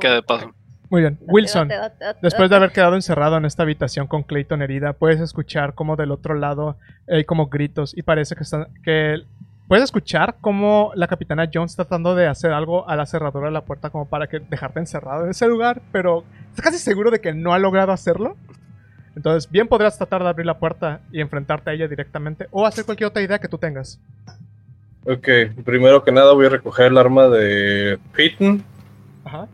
[0.00, 0.54] Queda de paso.
[0.90, 1.18] Muy bien.
[1.20, 4.94] Wilson, Date, date, date, después de haber quedado encerrado en esta habitación con Clayton herida,
[4.94, 6.76] puedes escuchar como del otro lado
[7.08, 9.22] hay como gritos y parece que están que
[9.68, 13.64] puedes escuchar como la capitana Jones tratando de hacer algo a la cerradura de la
[13.64, 17.34] puerta como para que dejarte encerrado en ese lugar, pero estás casi seguro de que
[17.34, 18.36] no ha logrado hacerlo.
[19.14, 22.84] Entonces, bien podrás tratar de abrir la puerta y enfrentarte a ella directamente o hacer
[22.84, 24.00] cualquier otra idea que tú tengas.
[25.04, 25.28] Ok,
[25.64, 28.62] primero que nada voy a recoger el arma de Peyton,
[29.24, 29.48] Ajá.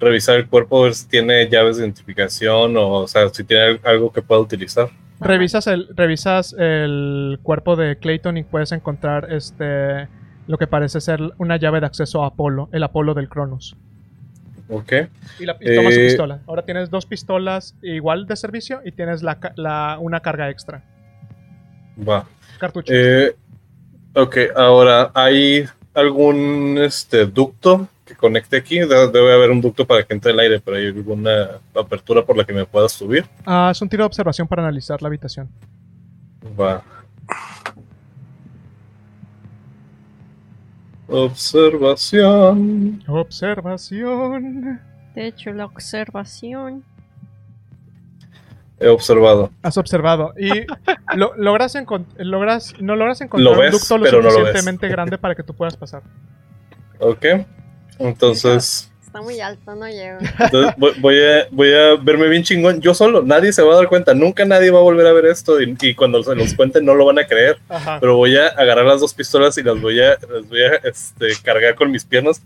[0.00, 3.80] Revisar el cuerpo, ver si tiene llaves de identificación o, o sea, si tiene al-
[3.84, 4.88] algo que pueda utilizar.
[5.20, 10.08] Revisas el, revisas el cuerpo de Clayton y puedes encontrar este
[10.46, 13.76] lo que parece ser una llave de acceso a Apolo, el Apolo del Cronos.
[14.72, 14.92] Ok,
[15.38, 16.40] Y, la, y tomas su Eh, pistola.
[16.46, 20.82] Ahora tienes dos pistolas igual de servicio y tienes la, la- una carga extra.
[22.08, 22.24] va.
[22.58, 22.92] Cartucho.
[22.94, 23.34] Eh,
[24.14, 28.78] ok, ahora, ¿hay algún este, ducto que conecte aquí?
[28.80, 32.36] De- Debe haber un ducto para que entre el aire, pero ¿hay alguna apertura por
[32.36, 33.24] la que me pueda subir?
[33.46, 35.48] Ah, es un tiro de observación para analizar la habitación.
[36.60, 36.82] Va.
[41.70, 43.02] Observación.
[43.06, 44.80] Observación.
[45.14, 46.84] De hecho, la observación.
[48.78, 49.50] He observado.
[49.62, 50.32] Has observado.
[50.38, 50.48] Y
[51.16, 51.74] lo- logras,
[52.18, 54.34] logras no logras encontrar Lo ves, un ducto lo pero no lo ves.
[54.36, 56.02] suficientemente grande para que tú puedas pasar.
[56.98, 57.24] Ok.
[58.00, 60.18] Entonces, Está muy alto, no llego.
[60.38, 63.22] entonces voy, voy a, voy a verme bien chingón yo solo.
[63.22, 64.14] Nadie se va a dar cuenta.
[64.14, 65.60] Nunca nadie va a volver a ver esto.
[65.60, 67.58] Y, y cuando se los cuente no lo van a creer.
[67.68, 67.98] Ajá.
[68.00, 71.28] Pero voy a agarrar las dos pistolas y las voy a, las voy a este,
[71.42, 72.40] cargar con mis piernas.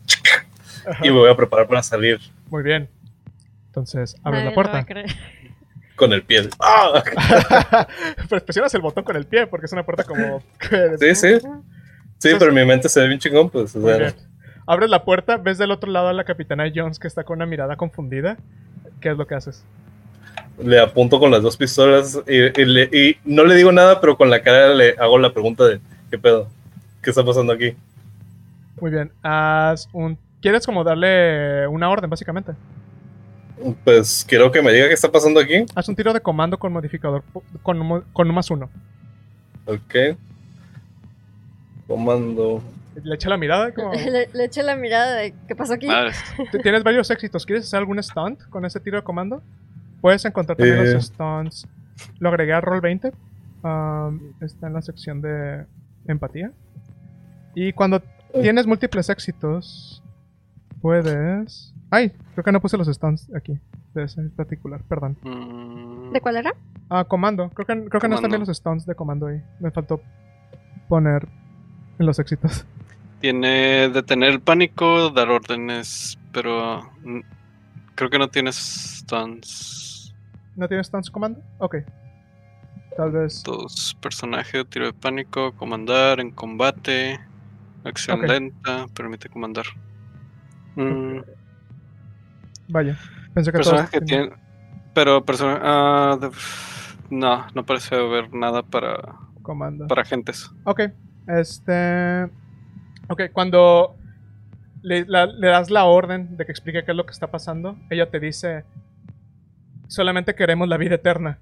[0.87, 1.07] ajá.
[1.07, 2.89] Y me voy a preparar para salir Muy bien.
[3.67, 4.87] Entonces, Nadie la lo va a puerta.
[4.87, 5.11] creer.
[5.97, 6.49] con el pie.
[6.61, 7.03] ¡Ah!
[8.29, 10.43] pues presionas el botón con el pie porque es una puerta como...
[10.99, 11.35] Sí, sí.
[12.19, 13.51] Sí, pero en mi mente se ve bien chingón.
[13.51, 14.15] Pues, o Muy sea, bien.
[14.67, 17.47] Abres la puerta, ves del otro lado a la capitana Jones que está con una
[17.47, 18.37] mirada confundida.
[19.01, 19.65] ¿Qué es lo que haces?
[20.57, 24.17] le apunto con las dos pistolas y, y le- y no le digo nada, pero
[24.17, 26.49] con la cara le hago la pregunta de ¿qué pedo?
[27.03, 27.75] ¿Qué está pasando aquí?
[28.81, 29.11] Muy bien.
[29.23, 30.17] Haz un...
[30.41, 32.53] ¿Quieres como darle una orden, básicamente?
[33.83, 35.65] Pues quiero que me diga qué está pasando aquí.
[35.75, 37.25] Haz un tiro de comando con modificador
[37.63, 38.71] con, con un más uno.
[39.67, 40.17] Ok.
[41.89, 42.63] Comando.
[43.05, 43.73] Le echa la mirada.
[43.73, 43.93] Como...
[43.95, 45.87] Le, le eché la mirada de ¿qué pasó aquí?
[46.63, 47.47] Tienes varios éxitos.
[47.47, 49.43] ¿Quieres hacer algún stunt con ese tiro de comando?
[50.01, 50.93] Puedes encontrar también Eh.
[50.95, 51.69] los stunts.
[52.19, 53.13] Lo agregué al roll 20.
[53.63, 55.65] Um, está en la sección de
[56.09, 56.51] empatía.
[57.55, 58.03] Y cuando
[58.33, 60.03] tienes múltiples éxitos,
[60.83, 61.73] puedes.
[61.91, 63.59] Ay, creo que no puse los stunts aquí.
[63.95, 65.17] De ese particular, perdón.
[65.23, 66.53] Mm, ¿De cuál era?
[66.91, 67.49] Ah, comando.
[67.51, 69.41] Creo que, creo que no están bien los stunts de comando ahí.
[69.61, 70.01] Me faltó
[70.89, 71.29] poner
[71.99, 72.67] en los éxitos.
[73.21, 76.91] Tiene detener el pánico, dar órdenes, pero
[77.95, 80.15] creo que no tienes stuns.
[80.57, 81.41] ¿No tienes stunts comando?
[81.59, 81.77] Ok.
[82.97, 83.43] Tal vez.
[83.43, 87.19] Dos personajes, tiro de pánico, comandar en combate,
[87.85, 89.65] acción lenta, permite comandar.
[90.77, 91.19] Mm,
[92.69, 92.97] Vaya.
[93.35, 94.43] Pensé que todos personaje que tenían- tiene.
[94.95, 96.17] Pero persona.
[96.17, 96.31] de-
[97.11, 99.87] no, no parece haber nada para, comando.
[99.89, 100.51] para agentes.
[100.65, 100.83] Ok,
[101.27, 102.31] este...
[103.09, 103.97] Ok, cuando
[104.83, 107.77] le, la- le das la orden de que explique qué es lo que está pasando,
[107.91, 108.65] ella te dice,
[109.89, 111.39] solamente queremos la vida eterna.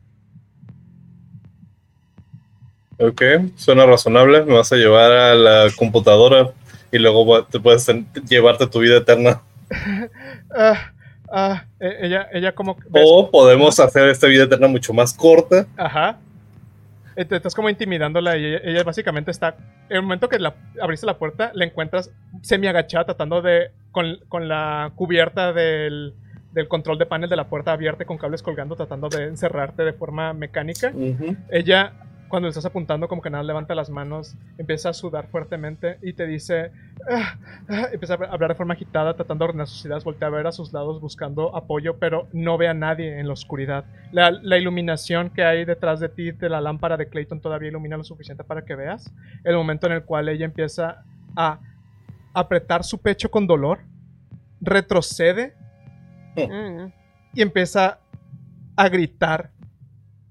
[2.98, 3.22] Ok,
[3.56, 4.44] suena razonable.
[4.44, 6.50] Me vas a llevar a la computadora
[6.92, 7.86] y luego te puedes
[8.28, 9.40] llevarte tu vida eterna.
[10.54, 10.92] Ah,
[11.32, 12.76] ah, e- ella, ella como...
[12.90, 15.66] ves- O podemos hacer esta vida eterna mucho más corta.
[15.78, 16.18] Ajá.
[17.16, 19.56] Eh, te estás como intimidándola y ella, ella básicamente está...
[19.88, 22.10] En el momento que la, abriste la puerta, la encuentras
[22.42, 23.70] semi agachada tratando de...
[23.90, 26.14] Con, con la cubierta del,
[26.52, 29.92] del control de panel de la puerta abierta con cables colgando tratando de encerrarte de
[29.92, 30.92] forma mecánica.
[31.50, 31.92] Ella
[32.32, 36.14] cuando le estás apuntando, como que nada levanta las manos, empieza a sudar fuertemente y
[36.14, 36.72] te dice,
[37.06, 37.36] "Ah,
[37.68, 40.46] ah", empieza a hablar de forma agitada, tratando de ordenar sus ideas, voltea a ver
[40.46, 43.84] a sus lados buscando apoyo, pero no ve a nadie en la oscuridad.
[44.12, 47.98] La, la iluminación que hay detrás de ti de la lámpara de Clayton todavía ilumina
[47.98, 49.12] lo suficiente para que veas.
[49.44, 51.04] El momento en el cual ella empieza
[51.36, 51.58] a
[52.32, 53.80] apretar su pecho con dolor,
[54.62, 55.52] retrocede
[56.38, 56.92] Ah, no.
[57.34, 57.98] y empieza
[58.74, 59.50] a gritar.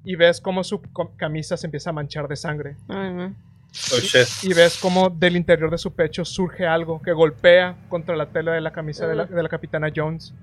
[0.03, 0.81] Y ves cómo su
[1.15, 2.75] camisa se empieza a manchar de sangre.
[2.89, 4.27] Oh shit.
[4.43, 8.51] Y ves cómo del interior de su pecho surge algo que golpea contra la tela
[8.51, 10.33] de la camisa de la, de la capitana Jones.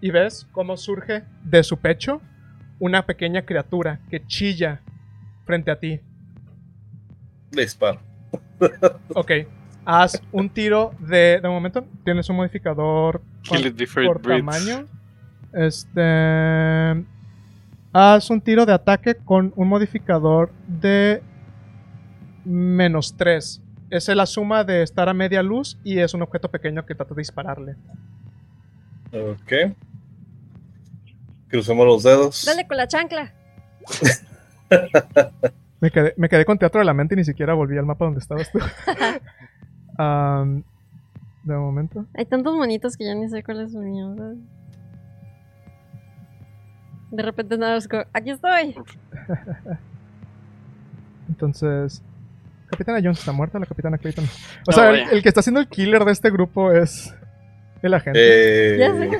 [0.00, 2.20] Y ves cómo surge de su pecho
[2.78, 4.80] una pequeña criatura que chilla
[5.44, 6.00] frente a ti.
[7.50, 8.00] Disparo.
[9.14, 9.30] Ok,
[9.84, 11.40] haz un tiro de...
[11.42, 14.46] De momento tienes un modificador Kill it before por breathes.
[14.46, 14.86] tamaño.
[15.52, 17.04] Este.
[17.92, 21.22] Haz un tiro de ataque con un modificador de
[22.44, 23.60] menos 3.
[23.90, 27.14] Es la suma de estar a media luz y es un objeto pequeño que trata
[27.14, 27.76] de dispararle.
[29.12, 29.76] Ok.
[31.48, 32.44] Crucemos los dedos.
[32.46, 33.34] Dale con la chancla.
[35.82, 38.04] Me quedé, me quedé con teatro de la mente y ni siquiera volví al mapa
[38.04, 38.60] donde estabas tú.
[39.98, 40.62] Am,
[41.42, 42.06] de momento.
[42.14, 44.14] Hay tantos monitos que ya ni sé cuál es el mío.
[47.12, 48.74] De repente nada más como, aquí estoy.
[51.28, 52.02] Entonces.
[52.70, 54.24] Capitana Jones está muerta, la Capitana Clayton.
[54.24, 54.28] O
[54.70, 57.14] No, sea, el, el que está haciendo el killer de este grupo es
[57.82, 58.18] el agente.
[58.18, 59.18] Eh, Ya sé que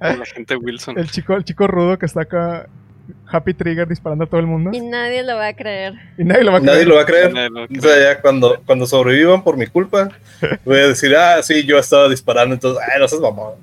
[0.18, 0.96] La gente Wilson.
[0.98, 2.68] El chico, el chico rudo que está acá,
[3.26, 4.70] Happy Trigger, disparando a todo el mundo.
[4.72, 5.94] Y nadie lo va a creer.
[6.16, 6.88] Y nadie lo va a Nadie creer.
[6.88, 7.32] lo va a creer.
[7.32, 10.10] Nadie O sea, ya cuando, cuando sobrevivan por mi culpa,
[10.64, 13.54] voy a decir, ah, sí, yo estaba disparando, entonces, ay, no seas mamón.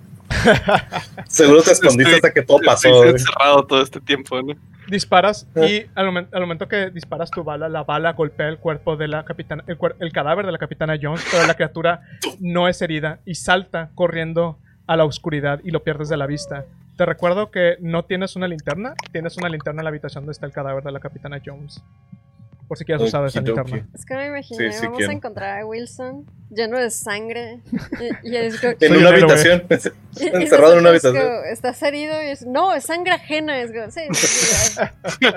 [1.27, 2.87] Seguro te escondiste hasta que todo pasó.
[2.87, 3.11] Estoy güey.
[3.11, 4.53] encerrado todo este tiempo, ¿no?
[4.87, 8.97] Disparas y al, momen- al momento que disparas tu bala, la bala golpea el cuerpo
[8.97, 12.01] de la capitana, el, el cadáver de la capitana Jones, pero la criatura
[12.39, 16.65] no es herida y salta corriendo a la oscuridad y lo pierdes de la vista.
[16.97, 20.45] Te recuerdo que no tienes una linterna, tienes una linterna en la habitación donde está
[20.45, 21.81] el cadáver de la capitana Jones.
[22.71, 23.85] Por si quieres usar esa linterna.
[23.93, 25.11] Es que me imaginé, Sí, sí vamos quiero.
[25.11, 27.59] a encontrar a Wilson lleno de sangre.
[28.23, 29.63] Y, y es como- En una habitación,
[30.17, 31.21] encerrado en una habitación.
[31.21, 32.23] como, ¿Estás herido?
[32.23, 33.59] Y es, no, es sangre ajena.
[33.59, 35.27] Es como, sí,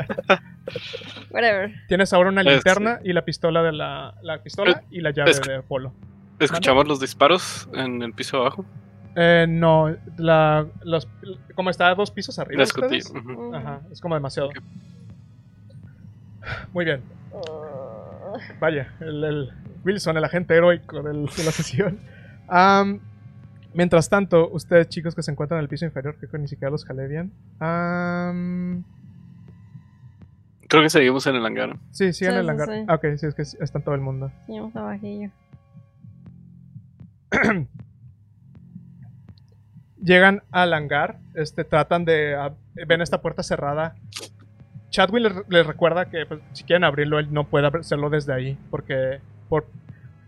[1.30, 1.72] Whatever.
[1.89, 5.62] Tienes ahora una linterna y la pistola de la, la pistola y la llave de
[5.62, 5.93] Polo.
[6.39, 8.64] ¿Escuchamos los disparos en el piso abajo?
[9.16, 11.09] Eh, no, la, los,
[11.57, 12.62] como está a dos pisos arriba.
[12.62, 13.57] Ustedes, ujú.
[13.57, 14.51] Ajá, es como demasiado.
[16.72, 17.01] Muy bien,
[17.35, 19.51] Uh, vaya, el, el
[19.85, 21.99] Wilson, el agente heroico del- de la sesión.
[23.74, 26.70] Mientras tanto, ustedes chicos que se encuentran en el piso inferior, creo que ni siquiera
[26.70, 27.32] los jalé bien.
[30.68, 31.76] Creo que seguimos en el hangar.
[31.91, 32.68] sí, sí, en el hangar.
[32.68, 32.85] sí.
[32.87, 34.30] Ah, Ok, sí, es que está en todo el mundo.
[34.47, 35.30] Seguimos abajillo.
[40.03, 42.37] llegan al hangar, este, tratan de...
[42.37, 42.57] ab-
[42.87, 43.97] ven esta puerta cerrada.
[44.95, 48.57] Chadwick les, les recuerda que pues, si quieren abrirlo, él no puede hacerlo desde ahí,
[48.70, 49.18] porque
[49.49, 49.66] por,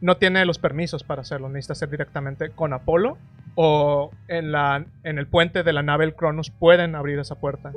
[0.01, 1.49] no tiene los permisos para hacerlo.
[1.49, 3.17] Necesita hacer directamente con Apolo
[3.55, 7.71] o en, la, en el puente de la nave El Cronos pueden abrir esa puerta.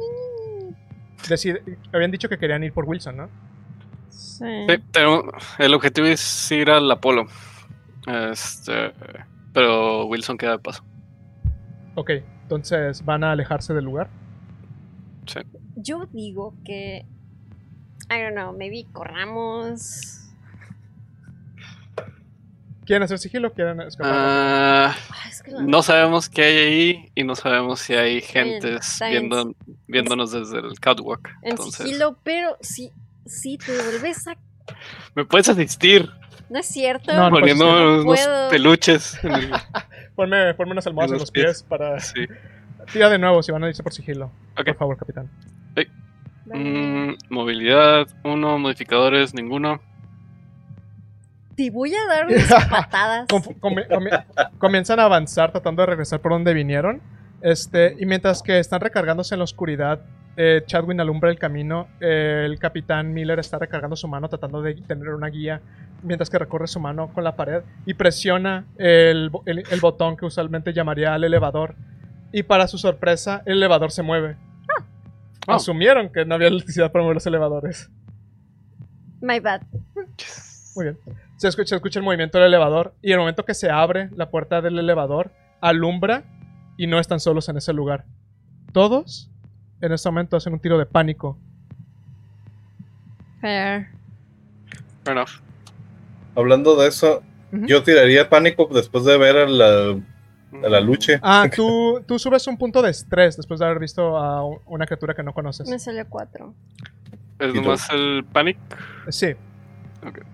[1.27, 1.61] Decide-
[1.93, 3.29] habían dicho que querían ir por Wilson, ¿no?
[4.09, 4.45] Sí.
[4.67, 5.25] Sí, tenemos-
[5.59, 7.27] el objetivo es ir al Apolo.
[8.07, 8.91] Este,
[9.53, 10.83] pero Wilson queda de paso.
[11.93, 12.09] Ok,
[12.41, 14.09] entonces van a alejarse del lugar.
[15.27, 15.39] Sí.
[15.81, 17.05] Yo digo que.
[18.11, 20.15] I don't know, maybe corramos.
[22.85, 24.11] ¿Quieren hacer sigilo quieren escapar?
[24.15, 28.19] Ah, Ay, es que la- no sabemos qué hay ahí y no sabemos si hay
[28.21, 29.29] gentes bien.
[29.29, 29.55] viendo,
[29.87, 31.27] viéndonos desde el catwalk.
[31.43, 32.91] En Entonces, sigilo, pero si,
[33.27, 34.35] si te vuelves a.
[35.13, 36.09] ¿me puedes asistir?
[36.49, 37.13] No es cierto.
[37.13, 38.49] No, no Poniendo No unos puedo.
[38.49, 39.23] peluches.
[39.23, 39.51] en el-
[40.15, 41.99] Ponme, ponme unas almohadas En en los pies para...
[41.99, 42.25] sí.
[42.91, 44.31] Tira de nuevo si van a irse por sigilo.
[44.55, 45.29] Por favor, capitán.
[46.45, 48.57] Mm, movilidad, uno.
[48.57, 49.79] Modificadores, ninguno.
[51.55, 53.27] Te voy a dar unas patadas.
[54.57, 57.01] Comienzan a avanzar tratando de regresar por donde vinieron.
[57.41, 60.01] Este, y mientras que están recargándose en la oscuridad,
[60.37, 61.87] eh, Chadwin alumbra el camino.
[61.99, 65.61] eh, el capitán Miller está recargando su mano tratando de tener una guía
[66.01, 70.71] mientras que recorre su mano con la pared y presiona el- el botón que usualmente
[70.73, 71.75] llamaría al elevador.
[72.31, 74.37] Y para su sorpresa, el elevador se mueve.
[75.49, 75.55] Oh.
[75.55, 77.89] Asumieron que no había electricidad para mover los elevadores.
[79.21, 79.61] My bad.
[80.75, 80.97] Muy bien.
[81.37, 84.29] Se escucha, se escucha el movimiento del elevador y el momento que se abre la
[84.29, 85.31] puerta del elevador,
[85.61, 86.23] alumbra
[86.77, 88.05] y no están solos en ese lugar.
[88.71, 89.31] Todos
[89.81, 91.37] en ese momento hacen un tiro de pánico.
[93.41, 93.87] Fair.
[95.03, 95.41] Fair enough.
[96.35, 99.99] Hablando de eso, yo tiraría pánico después de ver a la,
[100.51, 101.19] a la lucha.
[101.21, 105.13] Ah, tú, tú subes un punto de estrés después de haber visto a una criatura
[105.13, 105.69] que no conoces.
[105.69, 106.53] Me salió 4.
[107.39, 108.57] ¿Es nomás el panic?
[109.09, 109.33] Sí.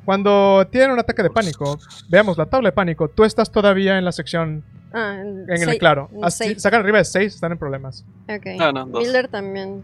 [0.05, 3.07] Cuando tienen un ataque de pánico, veamos la tabla de pánico.
[3.09, 4.63] Tú estás todavía en la sección
[4.97, 6.09] Ah, en, el claro.
[6.29, 8.05] sacan arriba de 6, están en problemas.
[8.29, 8.45] Ok.
[8.59, 9.03] Ah, no, dos.
[9.05, 9.83] Miller también.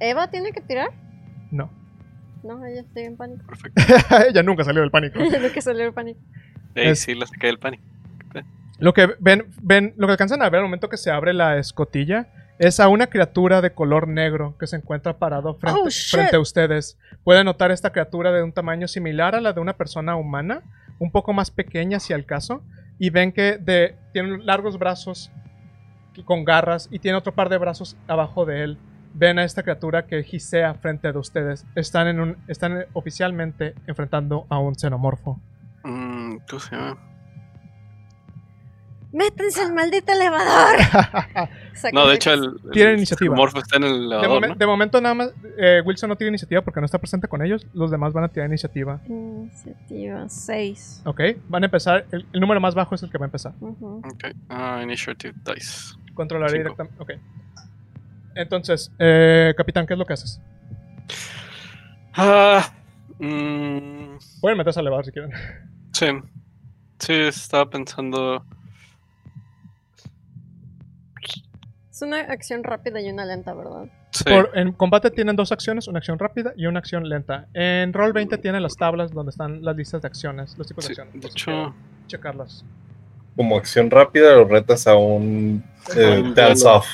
[0.00, 0.90] ¿Eva tiene que tirar?
[1.52, 1.70] No.
[2.42, 3.44] No, ella está en pánico.
[3.46, 3.82] Perfecto.
[4.28, 5.18] Ella nunca salió del pánico.
[5.54, 6.18] Que salió el pánico.
[6.74, 7.80] Ey, Es- sí, la saqué del panic.
[8.78, 11.56] Lo que ven, ven, lo que alcanzan a ver al momento que se abre la
[11.56, 16.10] escotilla es a una criatura de color negro que se encuentra parado frente, Oh, shit.
[16.10, 16.98] frente a ustedes.
[17.24, 20.62] Pueden notar esta criatura de un tamaño similar a la de una persona humana,
[20.98, 22.62] un poco más pequeña si al caso,
[22.98, 25.30] y ven que de, tiene largos brazos
[26.24, 28.78] con garras y tiene otro par de brazos abajo de él.
[29.12, 31.66] Ven a esta criatura que gisea frente de ustedes.
[31.74, 35.38] Están, en un, están oficialmente enfrentando a un xenomorfo.
[35.84, 36.98] Mm, ¿Cómo se llama?
[39.16, 40.76] ¡Métanse al maldito elevador!
[41.92, 43.34] No, de hecho, el, el Tiene iniciativa.
[43.36, 44.54] Morfo está en el De, elevador, momen- ¿no?
[44.54, 47.66] de momento nada más, eh, Wilson no tiene iniciativa porque no está presente con ellos.
[47.74, 48.98] Los demás van a tirar iniciativa.
[49.06, 51.02] Iniciativa 6.
[51.04, 52.06] Ok, van a empezar.
[52.12, 53.52] El, el número más bajo es el que va a empezar.
[53.60, 54.24] Ok.
[54.48, 55.96] Ah, initiative dice.
[56.14, 56.96] Controlaré directamente.
[57.02, 57.10] Ok.
[58.36, 60.40] Entonces, eh, capitán, ¿qué es lo que haces?
[62.14, 62.72] Ah,
[63.18, 65.30] mm, Pueden meterse al elevador si quieren.
[65.92, 66.06] sí.
[66.98, 68.42] Sí, estaba pensando.
[71.96, 73.86] Es una acción rápida y una lenta, ¿verdad?
[74.10, 74.24] Sí.
[74.24, 77.46] Por- en combate tienen dos acciones, una acción rápida y una acción lenta.
[77.54, 80.94] En Roll 20 tienen las tablas donde están las listas de acciones, los tipos sí,
[80.94, 81.22] de acciones.
[81.22, 81.74] de hecho,
[82.06, 82.66] checarlas.
[83.34, 85.64] Como acción rápida, lo retas a un
[85.96, 86.86] eh, dance off.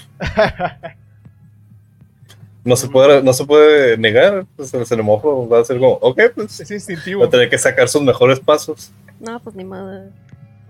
[2.62, 4.46] No se puede, no se puede negar.
[4.54, 7.24] Pues el xenomorfo va a ser como, ok, pues es va instintivo.
[7.24, 8.92] a tener que sacar sus mejores pasos.
[9.18, 10.10] No, pues ni modo.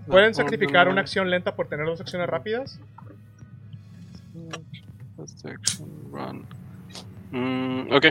[0.07, 2.79] Pueden no, sacrificar no, una acción lenta por tener dos acciones rápidas.
[5.45, 6.45] Action, run.
[7.31, 8.05] Mm, ok.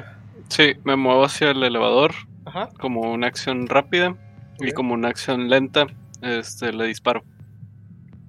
[0.49, 2.13] Sí, me muevo hacia el elevador
[2.45, 2.69] Ajá.
[2.81, 4.17] como una acción rápida
[4.59, 5.87] y como una acción lenta.
[6.21, 7.23] Este, le disparo.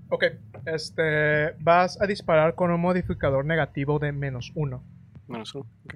[0.10, 0.26] Ok,
[0.66, 4.84] este, vas a disparar con un modificador negativo de menos uno.
[5.28, 5.66] Menos uno.
[5.86, 5.96] ok.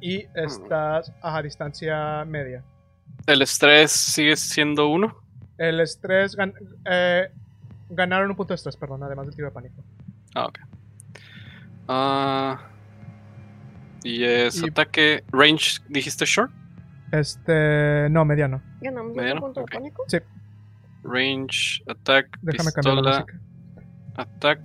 [0.00, 2.62] Y estás a distancia media.
[3.26, 5.16] El estrés sigue siendo uno.
[5.58, 6.54] El estrés, gan-
[6.84, 7.28] eh,
[7.90, 9.82] ganaron un punto de estrés, perdón, además del tiro de pánico.
[10.34, 10.58] Ah, ok.
[11.88, 12.60] Ah,
[14.04, 16.50] y es Y- ataque range, dijiste short.
[17.12, 18.60] Este, no, mediano.
[18.80, 20.04] ¿Ganamos Mediano, punto de pánico?
[21.02, 23.24] Range, attack, Déjame pistola,
[24.16, 24.60] attack.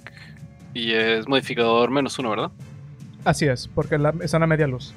[0.73, 2.51] Y es modificador menos uno, ¿verdad?
[3.23, 4.93] Así es, porque la, están a media luz.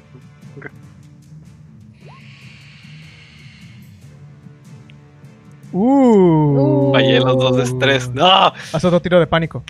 [0.56, 0.66] Ok.
[5.72, 6.92] Uh.
[6.92, 8.10] Fallé los dos de estrés.
[8.10, 8.26] ¡No!
[8.72, 9.62] Haz otro tiro de pánico.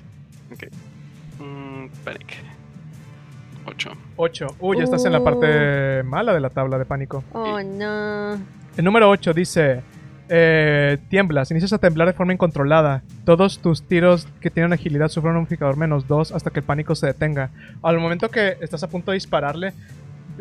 [4.16, 4.46] 8.
[4.46, 4.56] 8.
[4.60, 6.04] Uy, ya estás en la parte Uh.
[6.04, 7.22] mala de la tabla de pánico.
[7.32, 8.32] Oh, no.
[8.76, 9.82] El número 8 dice:
[10.28, 13.02] eh, Tiemblas, inicias a temblar de forma incontrolada.
[13.24, 16.94] Todos tus tiros que tienen agilidad sufren un modificador menos 2 hasta que el pánico
[16.94, 17.50] se detenga.
[17.82, 19.72] Al momento que estás a punto de dispararle,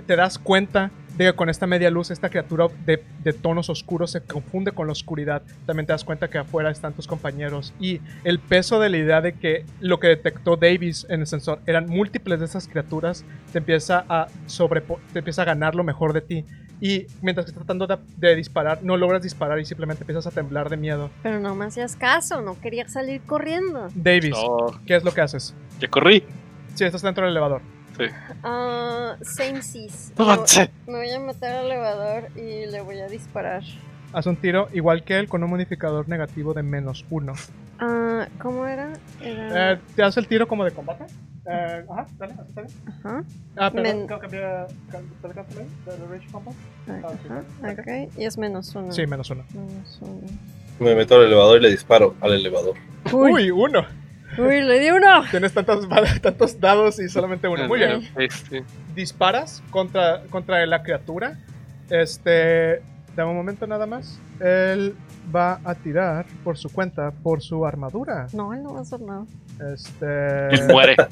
[0.03, 4.11] te das cuenta de que con esta media luz, esta criatura de, de tonos oscuros
[4.11, 5.43] se confunde con la oscuridad.
[5.65, 7.73] También te das cuenta que afuera están tus compañeros.
[7.79, 11.59] Y el peso de la idea de que lo que detectó Davis en el sensor
[11.67, 13.23] eran múltiples de esas criaturas,
[13.53, 16.45] te empieza a sobrepo- te empieza a ganar lo mejor de ti.
[16.81, 20.31] Y mientras que estás tratando de, de disparar, no logras disparar y simplemente empiezas a
[20.31, 21.09] temblar de miedo.
[21.23, 23.87] Pero no me hacías caso, no quería salir corriendo.
[23.95, 25.55] Davis, Oh, ¿qué es lo que haces?
[25.79, 26.25] ya corrí.
[26.73, 27.61] Sí, estás dentro del elevador.
[28.43, 30.11] Ah, same seas.
[30.17, 33.63] No, Me, me voy a meter al elevador y le voy a disparar.
[34.13, 37.33] Haz un tiro igual que él con un modificador negativo de menos uno.
[37.79, 38.93] Ah, ¿cómo era?
[39.21, 39.73] Era...
[39.73, 41.03] Eh, ¿Te hace el tiro como de combate?
[41.47, 42.73] Eh, ajá, dale, así está bien.
[42.87, 43.23] Ajá,
[43.57, 45.65] Ah, perdón, Men- ¿cambia- cambia- cambia- cambia-
[45.97, 46.53] ¿De range combat?
[46.87, 48.17] ajá, ok.
[48.17, 48.91] Y es menos uno.
[48.91, 49.43] Sí, menos uno.
[49.53, 50.21] Menos uno.
[50.79, 52.75] Me meto al elevador y le disparo al elevador.
[53.13, 53.85] Uy, Uy, uno.
[54.37, 55.23] Uy, le di uno.
[55.31, 55.87] Tienes tantos,
[56.21, 57.67] tantos dados y solamente uno.
[57.67, 58.07] Muy bien.
[58.17, 58.63] Este,
[58.95, 61.37] disparas contra, contra la criatura.
[61.89, 62.81] Este.
[63.15, 64.19] Dame un momento nada más.
[64.41, 64.95] Él
[65.33, 68.27] va a tirar por su cuenta, por su armadura.
[68.33, 69.25] No, él no va a hacer nada.
[69.73, 70.47] Este.
[70.55, 70.95] él muere.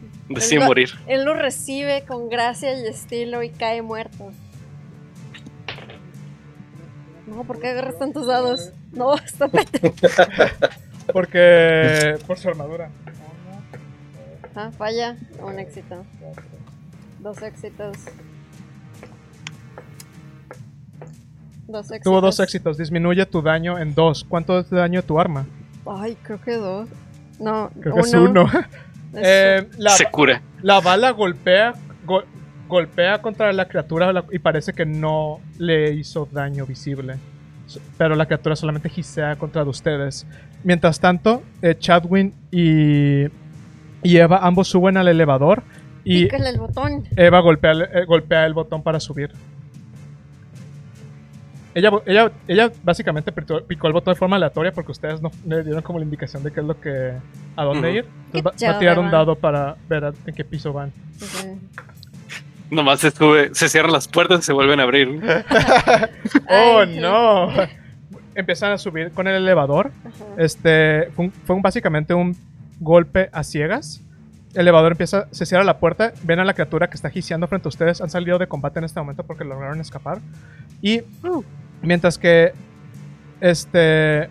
[0.28, 0.90] Decide Él va- morir.
[1.06, 4.30] Él lo recibe con gracia y estilo y cae muerto.
[7.26, 8.70] No, ¿por qué agarras tantos dados?
[8.92, 9.84] No, stop it.
[11.12, 12.16] Porque.
[12.26, 12.90] Por su armadura.
[14.54, 15.16] Ah, falla.
[15.42, 16.04] Un éxito.
[17.20, 17.96] Dos éxitos.
[21.68, 22.02] Dos éxitos.
[22.04, 22.76] Tuvo dos éxitos.
[22.78, 24.24] Disminuye tu daño en dos.
[24.28, 25.46] ¿Cuánto es de daño tu arma?
[25.86, 26.88] Ay, creo que dos.
[27.38, 28.02] No, Creo uno.
[28.02, 28.46] que es uno.
[29.12, 30.40] Eh, la, Se cura.
[30.62, 31.74] la bala golpea,
[32.06, 32.22] go-
[32.68, 37.16] golpea contra la criatura y parece que no le hizo daño visible.
[37.98, 40.26] Pero la criatura solamente gisea contra de ustedes.
[40.64, 43.24] Mientras tanto, eh, Chadwin y,
[44.02, 45.62] y Eva ambos suben al elevador
[46.04, 47.04] y Pícale el botón.
[47.16, 49.30] Eva golpea, el- eh, golpea el botón para subir.
[51.72, 55.82] Ella, ella, ella básicamente picó, el botón de forma aleatoria porque ustedes no le dieron
[55.82, 57.12] como la indicación de qué es lo que.
[57.56, 58.06] a dónde ir.
[58.32, 60.92] Entonces va, a tirar un dado para ver a- en qué piso van.
[61.18, 61.48] Sí.
[62.70, 65.20] Nomás se sube, se cierran las puertas y se vuelven a abrir.
[66.48, 67.48] ¡Oh, no!
[68.34, 69.90] Empiezan a subir con el elevador.
[70.04, 70.24] Ajá.
[70.38, 72.36] Este fue, un- fue un- básicamente un
[72.78, 74.02] golpe a ciegas.
[74.54, 76.12] El elevador empieza, se cierra la puerta.
[76.22, 78.00] Ven a la criatura que está giseando frente a ustedes.
[78.00, 80.18] Han salido de combate en este momento porque lograron escapar.
[80.80, 81.02] Y
[81.82, 82.52] mientras que
[83.40, 84.28] este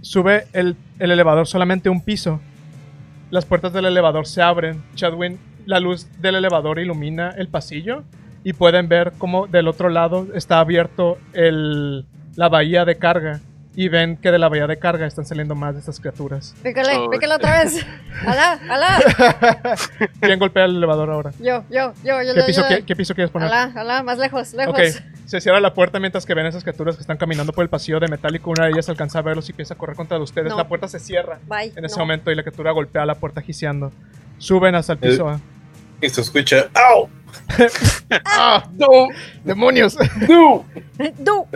[0.00, 2.40] sube el, el elevador solamente un piso,
[3.30, 4.82] las puertas del elevador se abren.
[4.94, 5.38] Chadwin,
[5.70, 8.02] la luz del elevador ilumina el pasillo
[8.44, 12.04] y pueden ver cómo del otro lado está abierto el,
[12.36, 13.40] la bahía de carga.
[13.76, 16.56] Y ven que de la bahía de carga están saliendo más de estas criaturas.
[16.60, 17.08] Pícale, Oh.
[17.08, 17.86] pícale otra vez.
[18.26, 18.98] ¡Alá, alá!
[20.20, 21.30] ¿Quién golpea el elevador ahora?
[21.38, 22.34] Yo, yo, yo, yo.
[22.34, 22.68] ¿Qué yo, piso, yo.
[22.68, 23.46] qué, qué piso quieres poner?
[23.48, 24.74] Alá, alá, más lejos, lejos.
[24.74, 24.80] Ok,
[25.24, 28.00] se cierra la puerta mientras que ven esas criaturas que están caminando por el pasillo
[28.00, 28.50] de metálico.
[28.50, 30.50] Una de ellas alcanza a verlos y empieza a correr contra de ustedes.
[30.50, 30.56] No.
[30.56, 31.72] La puerta se cierra Bye.
[31.76, 32.00] en ese no.
[32.02, 33.92] momento y la criatura golpea la puerta giseando.
[34.38, 35.38] Suben hasta el piso A.
[36.00, 37.08] Y se escucha, ¡au!
[38.24, 38.68] ¡Ah!
[38.72, 39.08] No.
[39.44, 39.96] ¡Demonios!
[40.28, 40.64] ¡No!
[41.18, 41.46] Du.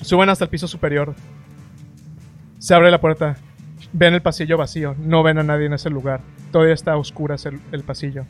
[0.00, 1.14] Suben hasta el piso superior.
[2.58, 3.36] Se abre la puerta.
[3.92, 4.94] Ven el pasillo vacío.
[4.98, 6.20] No ven a nadie en ese lugar.
[6.50, 8.26] Todavía está a oscuras el, el pasillo.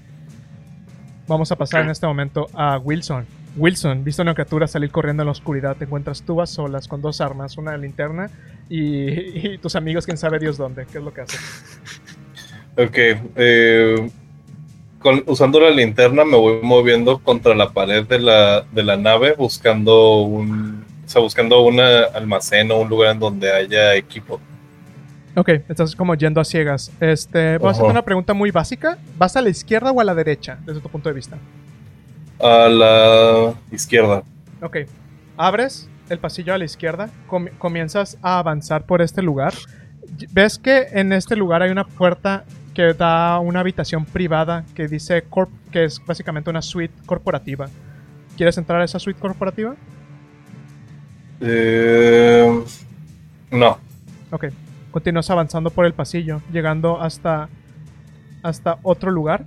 [1.27, 3.27] Vamos a pasar en este momento a Wilson.
[3.57, 5.77] Wilson, viste una criatura salir corriendo en la oscuridad.
[5.77, 8.31] Te encuentras tú a solas con dos armas, una linterna
[8.69, 10.87] y, y tus amigos, quién sabe Dios dónde.
[10.87, 11.41] ¿Qué es lo que haces?
[12.77, 12.97] Ok,
[13.37, 14.11] eh,
[15.05, 19.35] con- usando la linterna me voy moviendo contra la pared de la, de la nave
[19.37, 24.41] buscando un, o sea, buscando un almacén o un lugar en donde haya equipo.
[25.37, 26.91] Ok, estás como yendo a ciegas.
[27.01, 27.93] Este, voy a hacerte Ajá.
[27.99, 28.97] una pregunta muy básica.
[29.19, 31.37] ¿Vas a la izquierda o a la derecha, desde tu punto de vista?
[32.41, 34.23] A la izquierda.
[34.63, 34.79] Ok.
[35.37, 39.53] Abres el pasillo a la izquierda, com- comienzas a avanzar por este lugar.
[40.31, 42.45] Ves que en este lugar hay una puerta
[42.75, 47.69] que da una habitación privada que dice corp que es básicamente una suite corporativa.
[48.37, 49.77] ¿Quieres entrar a esa suite corporativa?
[51.41, 52.65] Eh,
[53.51, 53.79] no.
[54.31, 54.47] Ok.
[54.91, 57.49] Continúas avanzando por el pasillo, llegando hasta,
[58.43, 59.45] hasta otro lugar.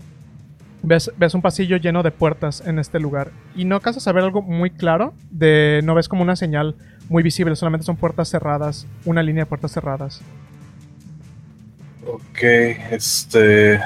[0.84, 3.32] Ves, ves un pasillo lleno de puertas en este lugar.
[3.56, 5.14] Y no alcanzas a ver algo muy claro.
[5.32, 6.76] De, no ves como una señal
[7.10, 7.56] muy visible.
[7.56, 8.88] Solamente son puertas cerradas.
[9.06, 10.22] Una línea de puertas cerradas.
[12.08, 12.42] Ok,
[12.92, 13.80] este...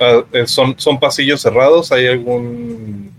[0.00, 3.12] ah, eh, son, son pasillos cerrados, ¿hay algún...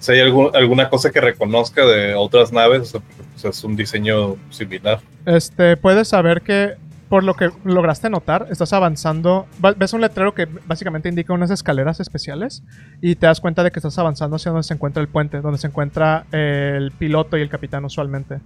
[0.00, 3.02] Si hay algún, alguna cosa que reconozca de otras naves, o
[3.36, 5.00] sea, es un diseño similar.
[5.26, 6.74] Este, puedes saber que
[7.08, 9.46] por lo que lograste notar, estás avanzando.
[9.64, 12.62] va- Ves un letrero que básicamente indica unas escaleras especiales
[13.00, 15.58] y te das cuenta de que estás avanzando hacia donde se encuentra el puente, donde
[15.58, 18.38] se encuentra el piloto y el capitán usualmente.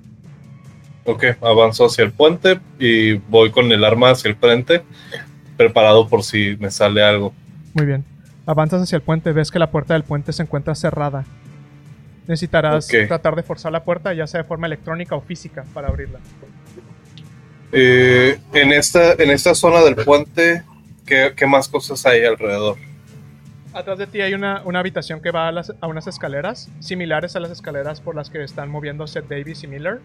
[1.04, 4.82] Ok, avanzo hacia el puente y voy con el arma hacia el frente,
[5.56, 7.32] preparado por si me sale algo.
[7.74, 8.04] Muy bien.
[8.46, 11.24] Avanzas hacia el puente, ves que la puerta del puente se encuentra cerrada.
[12.28, 16.20] Necesitarás tratar de forzar la puerta, ya sea de forma electrónica o física, para abrirla.
[17.72, 20.62] Eh, en, esta, en esta zona del puente,
[21.06, 22.76] ¿qué, qué más cosas hay alrededor?
[23.72, 27.34] Atrás de ti hay una, una habitación que va a, las- a unas escaleras, similares
[27.36, 30.00] a las escaleras por las que están moviéndose Davis y Miller.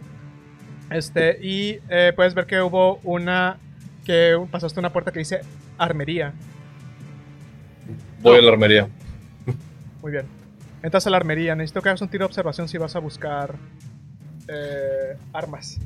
[0.89, 3.57] Este, y eh, puedes ver que hubo una.
[4.05, 5.41] que pasaste una puerta que dice
[5.77, 6.33] armería.
[8.21, 8.87] Voy a la armería.
[10.01, 10.25] Muy bien.
[10.83, 11.55] Entras a la armería.
[11.55, 13.55] Necesito que hagas un tiro de observación si vas a buscar
[14.47, 15.77] eh, armas.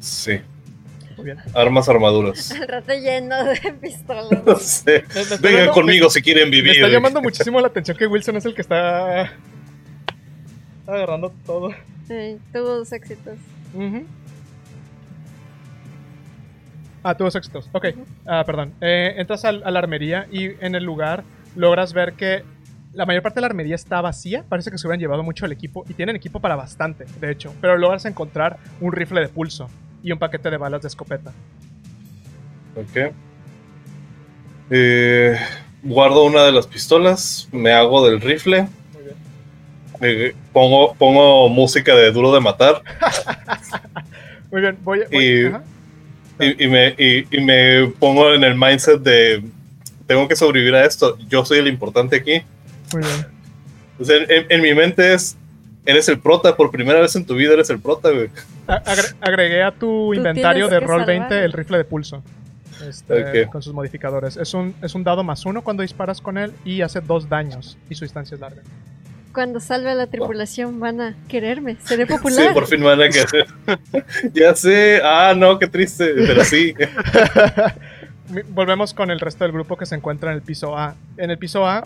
[0.00, 0.40] Sí,
[1.16, 1.38] Muy bien.
[1.54, 2.50] armas, armaduras.
[2.60, 4.82] El rato lleno de pistolas.
[4.86, 6.76] Me- me está Vengan conmigo si quieren Me vivir.
[6.76, 9.22] está llamando muchísimo la atención que Wilson es el que está.
[9.22, 9.32] está
[10.94, 11.70] agarrando todo.
[12.08, 13.36] Sí, tuvo dos éxitos.
[13.74, 14.04] Ujú.
[17.04, 17.68] Ah, tuvo éxitos.
[17.72, 17.86] Ok,
[18.26, 18.74] ah, perdón.
[18.80, 21.24] Eh, entras al- a la armería y en el lugar
[21.56, 22.44] logras ver que
[22.92, 24.44] la mayor parte de la armería está vacía.
[24.48, 27.54] Parece que se hubieran llevado mucho el equipo y tienen equipo para bastante, de hecho.
[27.60, 29.68] Pero logras encontrar un rifle de pulso
[30.02, 31.32] y un paquete de balas de escopeta.
[32.76, 33.12] Ok.
[34.70, 35.36] Eh,
[35.82, 39.16] guardo una de las pistolas, me hago del rifle, Muy bien.
[40.00, 42.80] eh, pongo, pongo música de Duro de Matar
[44.52, 45.62] Muy bien, voy, voy- Y- ajá.
[46.38, 49.42] y, y me, y, y me pongo en el mindset de
[50.06, 51.16] tengo que sobrevivir a esto.
[51.28, 52.42] Yo soy el importante aquí.
[52.92, 53.26] Muy bien.
[53.98, 55.36] O sea, en, en mi mente es,
[55.86, 58.28] eres el prota, por primera vez en tu vida eres el prota, güey.
[58.68, 61.44] A- agre- agregué a tu inventario de Roll 20 salvar.
[61.44, 62.22] el rifle de pulso.
[62.86, 63.50] Este, Ok.
[63.52, 64.36] Con sus modificadores.
[64.36, 67.76] Es un, es un dado más uno cuando disparas con él y hace dos daños.
[67.88, 68.60] Y su distancia es larga.
[69.32, 71.76] Cuando salve a la tripulación van a quererme.
[71.84, 72.52] Seré Sí, popular.
[72.54, 73.46] por fin me van a querer.
[74.34, 75.00] ya sé.
[75.02, 76.12] Ah, no, qué triste.
[76.14, 76.74] Pero sí.
[78.48, 80.94] Volvemos con el resto del grupo que se encuentra en el piso A.
[81.16, 81.84] En el piso A,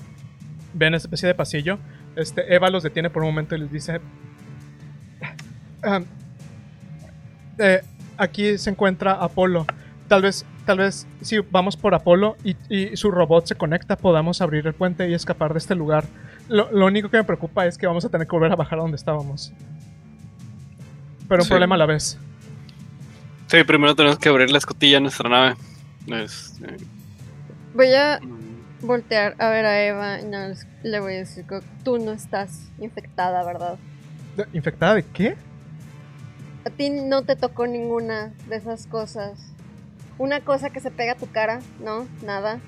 [0.74, 1.78] ven esa especie de pasillo.
[2.16, 4.00] Este, Eva los detiene por un momento y les dice:
[5.82, 6.00] "Ah,
[7.58, 7.82] eh,
[8.18, 9.66] Aquí se encuentra Apolo.
[10.08, 14.40] Tal vez, tal vez, si vamos por Apolo y, y su robot se conecta, podamos
[14.40, 16.04] abrir el puente y escapar de este lugar.
[16.48, 18.78] Lo, lo único que me preocupa es que vamos a tener que volver a bajar
[18.78, 19.52] a donde estábamos.
[21.28, 21.50] Pero un Sí.
[21.50, 22.18] problema a la vez.
[23.48, 25.56] Sí, primero tenemos que abrir la escotilla a nuestra nave.
[26.06, 26.76] Este,
[27.74, 30.38] Voy a mm, voltear a ver a Eva y no,
[30.82, 33.76] le voy a decir que tú no estás infectada, ¿verdad?
[34.52, 35.36] ¿Infectada de qué?
[36.64, 39.38] A ti no te tocó ninguna de esas cosas.
[40.18, 42.06] Una cosa que se pega a tu cara, ¿no?
[42.24, 42.58] Nada.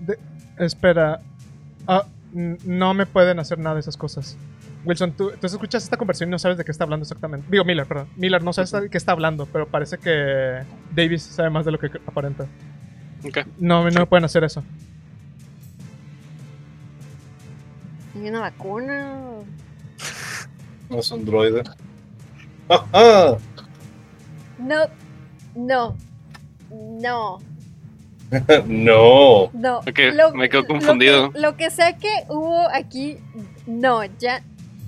[0.00, 0.18] De-
[0.58, 1.20] espera.
[1.88, 2.04] Ah,
[2.36, 4.36] no me pueden hacer nada de esas cosas.
[4.84, 7.46] Wilson, tú, tú escuchas esta conversación y no sabes de qué está hablando exactamente.
[7.50, 8.08] Digo, Miller, perdón.
[8.16, 10.62] Miller no sabes de qué está hablando, pero parece que
[10.94, 12.46] Davis sabe más de lo que aparenta.
[13.26, 13.38] ok.
[13.58, 14.62] No, no me pueden hacer eso.
[18.14, 19.16] ¿Hay una vacuna?
[20.90, 21.62] No es un droide.
[22.68, 23.36] Ah, ah.
[24.58, 24.84] No.
[25.54, 25.96] No.
[26.70, 27.38] No.
[28.66, 29.50] no.
[29.52, 29.80] No.
[29.82, 29.92] Me
[30.48, 31.32] quedo lo confundido.
[31.32, 33.18] que- Lo que, sé que hubo aquí,
[33.66, 34.42] no, ya,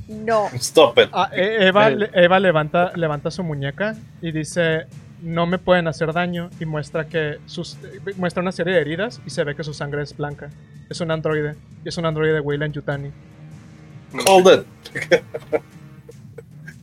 [0.08, 0.48] no.
[0.54, 1.08] Stop it.
[1.12, 1.96] Ah, Eva, Eh.
[1.96, 4.86] le- Eva levanta, levanta su muñeca y dice:
[5.22, 6.50] No me pueden hacer daño.
[6.60, 9.74] Y muestra que sus, eh, muestra una serie de heridas y se ve que su
[9.74, 10.48] sangre es blanca.
[10.90, 11.54] Es un androide.
[11.84, 13.10] Es un androide de Weyland Yutani.
[14.24, 15.22] Called it.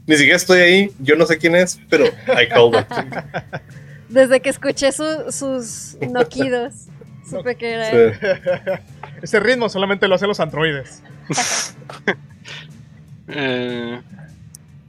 [0.07, 0.91] Ni siquiera estoy ahí.
[0.99, 2.87] Yo no sé quién es, pero I called it.
[4.15, 6.87] Desde que escuché su- sus noquidos,
[7.29, 8.13] supe que era él.
[9.21, 11.03] Ese ritmo solamente lo hacen los androides.
[13.27, 13.99] Eh,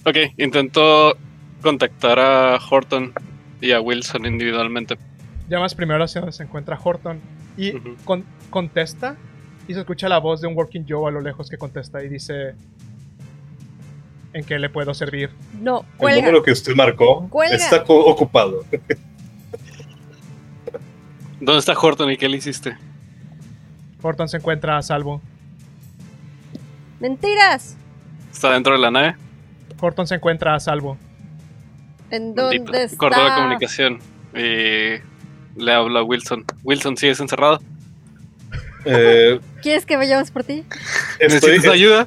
[0.05, 1.17] ok, intento
[1.63, 3.15] contactar a Horton
[3.63, 4.99] y a Wilson individualmente.
[5.49, 7.19] Llamas primero hacia donde se encuentra Horton
[7.57, 7.73] y
[8.05, 9.17] con- contesta
[9.67, 12.09] y se escucha la voz de un Working Joe a lo lejos que contesta y
[12.11, 12.55] dice
[14.35, 15.31] ¿En qué le puedo servir?
[15.59, 16.21] No, El cuelga.
[16.21, 17.57] número que usted marcó Cuelga.
[17.57, 18.65] está ocupado.
[21.41, 22.77] ¿Dónde está Horton y qué le hiciste?
[24.03, 25.21] Horton se encuentra a salvo.
[27.01, 27.77] Mentiras.
[28.33, 29.17] ¿Está dentro de la nave?
[29.81, 30.97] Horton se encuentra a salvo.
[32.11, 32.97] ¿En dónde está?
[32.97, 33.99] Cortó la comunicación.
[34.35, 35.01] Y
[35.61, 36.45] le hablo a Wilson.
[36.63, 37.61] Wilson, ¿sigues encerrado?
[38.85, 40.65] Eh, ¿Quieres que vayamos por ti?
[41.19, 42.07] estoy, ¿Necesitas ayuda?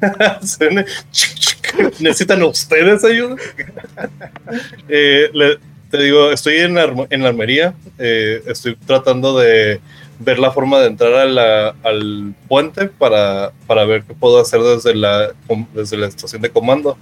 [2.00, 3.36] ¿Necesitan ustedes ayuda?
[4.88, 5.58] Eh, le-
[5.90, 7.74] te digo, estoy en, armo- en la armería.
[7.98, 9.80] eh, estoy tratando de
[10.20, 14.60] ver la forma de entrar a la- al puente para, para ver qué puedo hacer
[14.60, 15.30] desde la,
[15.74, 16.96] desde la estación de comando.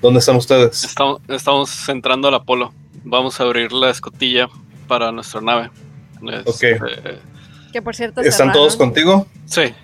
[0.00, 0.84] ¿Dónde están ustedes?
[0.84, 2.72] Estamos, estamos entrando al Apolo.
[3.04, 4.48] Vamos a abrir la escotilla
[4.88, 5.70] para nuestra nave.
[6.46, 6.78] Este,
[7.72, 8.52] Que por cierto ¿Están cerraron.
[8.54, 9.26] todos contigo?
[9.46, 9.74] Sí.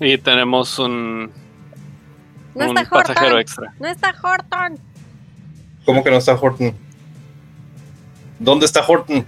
[0.00, 1.30] Y tenemos un,
[2.54, 3.72] No un está pasajero extra.
[3.78, 4.78] No está Horton.
[5.84, 6.74] ¿Cómo que no está Horton?
[8.42, 9.26] ¿Dónde está Horton?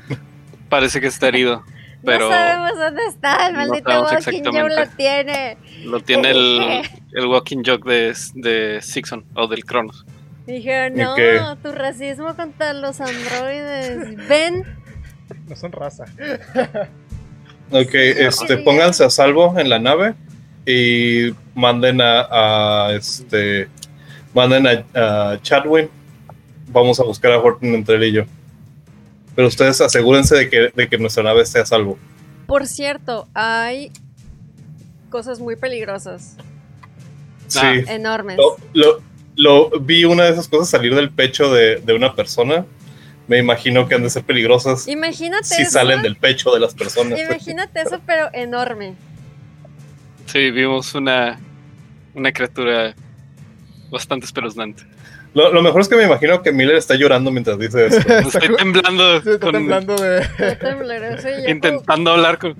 [0.68, 1.62] Parece que está herido.
[2.04, 3.46] Pero No sabemos dónde está.
[3.46, 5.56] El maldito Walking Joe lo tiene.
[5.84, 10.04] lo tiene el, el walking jog de, de Sixon o del Cronos.
[10.46, 11.40] Dijeron, ¿Y no, qué?
[11.62, 14.28] tu racismo contra los androides.
[14.28, 14.64] Ven.
[15.48, 16.04] No son raza.
[17.70, 20.14] Ok, este, pónganse a salvo en la nave
[20.66, 23.68] y manden a, a, este,
[24.34, 25.88] manden a, a Chadwin.
[26.68, 28.24] Vamos a buscar a Horton entre él y yo.
[29.34, 31.98] Pero ustedes asegúrense de que, de que nuestra nave esté a salvo.
[32.46, 33.90] Por cierto, hay
[35.10, 36.36] cosas muy peligrosas.
[37.48, 37.60] Sí.
[37.62, 37.74] Ah.
[37.88, 38.36] Enormes.
[38.38, 39.00] Lo, lo-
[39.36, 42.64] lo- vi una de esas cosas salir del pecho de, de una persona.
[43.26, 45.70] Me imagino que han de ser peligrosas Imagínate si eso.
[45.72, 47.18] salen del pecho de las personas.
[47.18, 48.94] Imagínate eso, pero enorme.
[50.26, 51.40] Sí, vimos una,
[52.14, 52.94] una criatura
[53.90, 54.82] bastante espeluznante.
[55.34, 58.12] Lo, lo mejor es que me imagino que Miller está llorando mientras dice esto.
[58.18, 60.18] Estoy temblando, Sí, está con- temblando de.
[60.20, 62.54] Está tembloroso y intentando hablar con,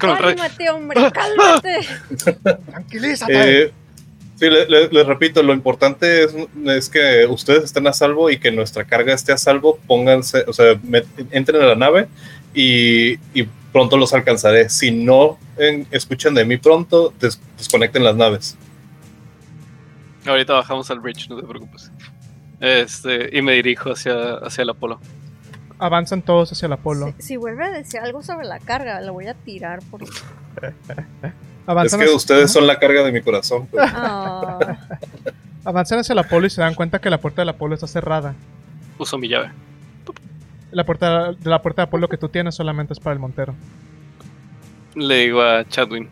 [0.00, 0.16] con.
[0.16, 1.78] Cálmate, hombre, cálmate.
[2.70, 3.62] ¡Tranquilízate!
[3.64, 3.72] Eh,
[4.40, 6.32] Sí, le- le- les repito, lo importante es,
[6.66, 9.80] es que ustedes estén a salvo y que nuestra carga esté a salvo.
[9.88, 12.06] Pónganse, o sea, met- entren a la nave
[12.54, 14.68] y, y pronto los alcanzaré.
[14.68, 18.56] Si no en- escuchan de mí pronto, des- desconecten las naves.
[20.24, 21.90] Ahorita bajamos al bridge, no te preocupes.
[22.60, 25.00] Este, y me dirijo hacia, hacia el Apolo.
[25.78, 27.14] Avanzan todos hacia el Apolo.
[27.18, 30.02] Si, si vuelve a decir algo sobre la carga, lo voy a tirar por.
[31.62, 33.66] Es Avanzan, que hacia- ustedes son la carga de mi corazón.
[33.66, 33.84] pues.
[33.94, 34.58] Ah,
[35.64, 38.34] Avanzan hacia el Apolo y se dan cuenta que la puerta del Apolo está cerrada.
[38.98, 39.50] Uso mi llave.
[40.70, 43.54] La puerta de la puerta de Apolo que tú tienes solamente es para el Montero.
[44.94, 46.08] Le digo a Chadwin.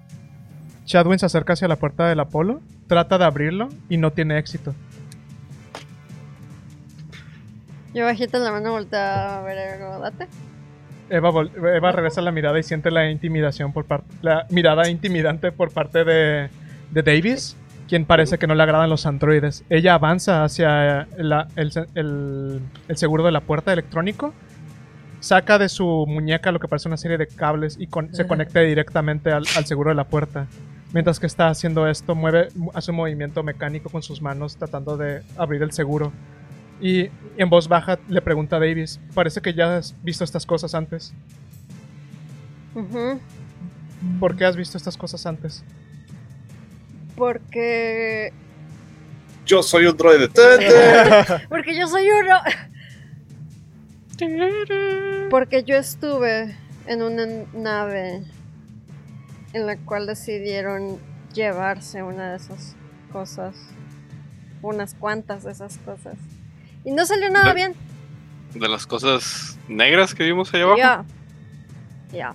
[0.84, 4.74] Chadwin se acerca hacia la puerta del Apolo, trata de abrirlo y no tiene éxito.
[7.96, 10.28] Yo la mano, voltea a ver, date.
[11.08, 11.30] Eva,
[11.74, 16.04] Eva regresa la mirada y siente la intimidación por parte, la mirada intimidante por parte
[16.04, 16.48] de,
[16.90, 17.56] de Davis,
[17.88, 19.64] quien parece que no le agradan los androides.
[19.70, 24.34] Ella avanza hacia la- el, el- el seguro de la puerta electrónico,
[25.20, 28.60] saca de su muñeca lo que parece una serie de cables y con- se conecta
[28.60, 30.46] directamente al, al seguro de la puerta.
[30.92, 35.22] Mientras que está haciendo esto, mueve, hace un movimiento mecánico con sus manos tratando de
[35.36, 36.12] abrir el seguro.
[36.80, 40.74] Y en voz baja le pregunta a Davis, parece que ya has visto estas cosas
[40.74, 41.14] antes.
[42.74, 43.18] Ujú,
[44.20, 45.64] ¿Por qué has visto estas cosas antes?
[47.16, 48.32] Porque.
[49.46, 50.28] Yo soy un droide.
[50.28, 51.44] ¡Tete!
[51.48, 52.36] Porque yo soy uno.
[55.30, 56.56] Porque yo estuve
[56.86, 58.22] en una nave
[59.52, 60.98] en la cual decidieron
[61.32, 62.74] llevarse una de esas
[63.12, 63.54] cosas.
[64.62, 66.16] Unas cuantas de esas cosas.
[66.86, 67.74] Y no salió nada De- bien.
[68.54, 70.78] De las cosas negras que vimos allá abajo.
[70.78, 71.04] Ya.
[72.12, 72.34] Ya.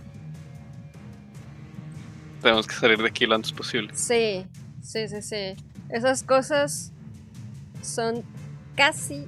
[2.41, 3.89] Tenemos que salir de aquí lo antes posible.
[3.93, 4.45] Sí.
[4.83, 5.55] Sí, sí, sí.
[5.89, 6.91] Esas cosas
[7.81, 8.23] son
[8.75, 9.27] casi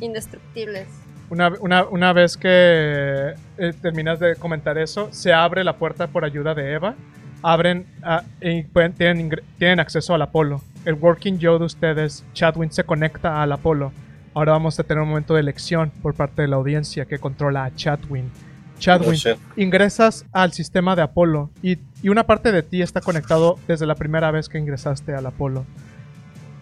[0.00, 0.88] indestructibles.
[1.28, 6.24] Una, una- una vez que eh, terminas de comentar eso, se abre la puerta por
[6.24, 6.94] ayuda de Eva.
[7.42, 10.62] Abren ah, y pueden- tienen, tienen acceso al Apolo.
[10.84, 13.92] El Working Yo de ustedes, Chadwin, se conecta al Apolo.
[14.34, 17.64] Ahora vamos a tener un momento de elección por parte de la audiencia que controla
[17.64, 18.30] a Chadwin.
[18.78, 19.18] Chadwin,
[19.56, 23.94] ingresas al sistema de Apolo y, y una parte de ti está conectado desde la
[23.94, 25.64] primera vez que ingresaste al Apolo.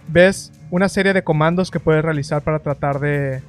[0.09, 3.41] Ves una serie de comandos que puedes realizar para tratar de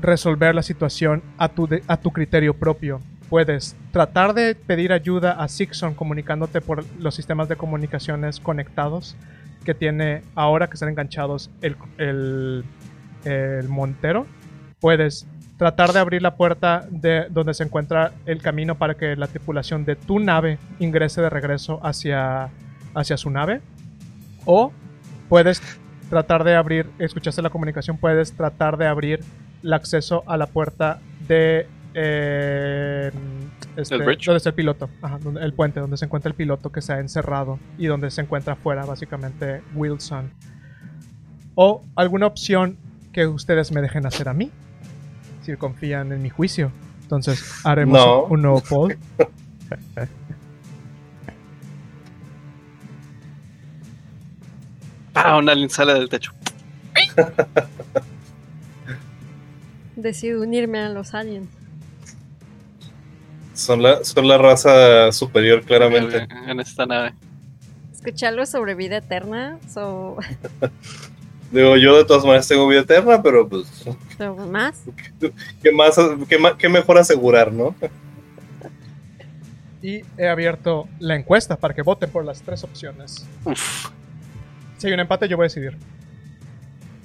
[0.00, 3.00] resolver la situación a tu, de- a tu criterio propio.
[3.28, 9.16] Puedes tratar de pedir ayuda a Sixon comunicándote por los sistemas de comunicaciones conectados
[9.64, 12.64] que tiene ahora que están enganchados el, el,
[13.24, 14.26] el Montero.
[14.80, 19.26] Puedes tratar de abrir la puerta de donde se encuentra el camino para que la
[19.26, 22.50] tripulación de tu nave ingrese de regreso hacia,
[22.94, 23.60] hacia su nave.
[24.44, 24.72] O
[25.28, 25.60] puedes
[26.08, 29.20] tratar de abrir, escuchaste la comunicación, puedes tratar de abrir
[29.62, 33.10] el acceso a la puerta de eh,
[33.76, 34.26] este, ¿El bridge?
[34.26, 36.92] donde está el piloto, Ajá, donde- el puente donde se encuentra el piloto que se
[36.92, 40.30] ha encerrado y donde se encuentra afuera básicamente Wilson.
[41.56, 42.76] O alguna opción
[43.12, 44.50] que ustedes me dejen hacer a mí,
[45.42, 46.72] si confían en mi juicio.
[47.02, 48.24] Entonces haremos No.
[48.24, 48.98] un, nuevo poll.
[55.14, 55.36] ¡Ah!
[55.38, 56.32] Un alien sale del techo.
[59.96, 61.48] Decido unirme a los aliens.
[63.54, 66.28] Son la, son la raza superior, claramente.
[66.46, 67.14] En esta nave.
[67.92, 69.58] Escuché algo sobre vida eterna.
[69.68, 70.16] So,
[71.50, 73.66] Digo, yo de todas maneras tengo vida eterna, pero pues,
[74.18, 74.82] so, más.
[75.62, 75.96] ¿qué, más,
[76.28, 77.74] qué, ma- qué mejor asegurar, no?
[79.80, 83.24] Y he abierto la encuesta para que voten por las tres opciones.
[83.44, 83.90] Uf.
[84.76, 85.76] Si hay un empate, yo voy a decidir.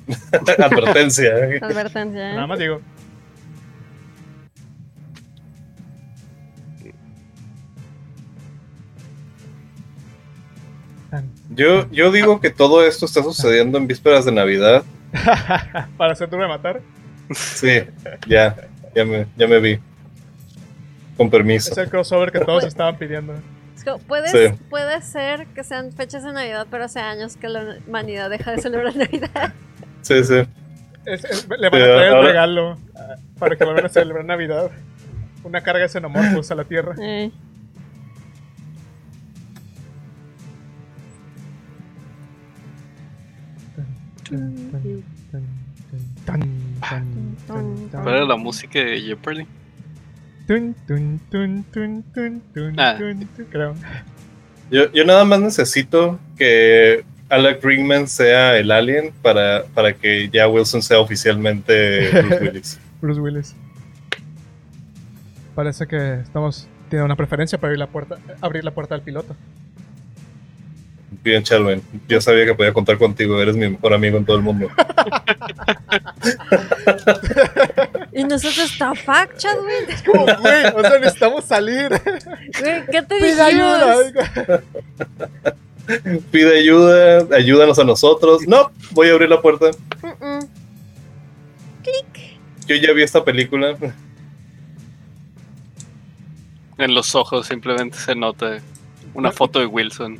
[0.31, 1.31] Advertencia.
[1.61, 2.31] Advertencia.
[2.31, 2.35] ¿eh?
[2.35, 2.81] Nada más digo.
[11.55, 14.83] Yo, yo digo que todo esto está sucediendo en vísperas de Navidad.
[15.97, 16.81] para hacer turno de matar.
[17.31, 17.81] Sí,
[18.27, 18.55] ya,
[18.95, 19.79] ya me, ya me vi.
[21.17, 21.71] Con permiso.
[21.71, 23.33] Es el crossover que todos estaban pidiendo.
[23.75, 24.55] Es como, Puede, Sí.
[24.69, 28.61] puede ser que sean fechas de Navidad, pero hace años que la humanidad deja de
[28.61, 29.53] celebrar Navidad.
[30.01, 30.43] Sí, sí.
[31.05, 32.77] Es- es- le van a traer el ahora- regalo
[33.37, 34.71] para que vuelvan a celebrar Navidad.
[35.43, 36.95] Una carga de xenomorfos a la Tierra.
[37.01, 37.29] Eh,
[47.91, 49.45] ¿Cuál era la música de Jeopardy?
[50.47, 52.95] Tun, tun, tun, tun, tun, tun, Ah.
[52.97, 53.76] tun, tun, Creo.
[54.71, 60.47] Yo, yo nada más necesito que Alec Ringman sea el alien para, para que ya
[60.47, 62.80] Wilson sea oficialmente Bruce Willis.
[63.01, 63.55] Bruce Willis.
[65.55, 69.36] Parece que estamos tiene una preferencia para abrir la puerta, abrir la puerta del piloto.
[71.24, 71.82] Bien, Chalven.
[72.09, 73.41] Yo sabía que podía contar contigo.
[73.41, 74.69] Eres mi mejor amigo en todo el mundo.
[78.15, 80.05] Y nosotros está fuck, Chadwick.
[80.05, 81.89] Como, güey, o sea, necesitamos salir.
[81.89, 84.61] Güey, ¿qué te Pide ayuda.
[86.32, 88.47] Pide ayuda, ayúdanos a nosotros.
[88.47, 89.71] No, voy a abrir la puerta.
[90.01, 90.47] Mm-mm.
[92.67, 93.76] Yo ya vi esta película.
[96.78, 98.61] En los ojos simplemente se nota
[99.14, 100.18] una foto de Wilson.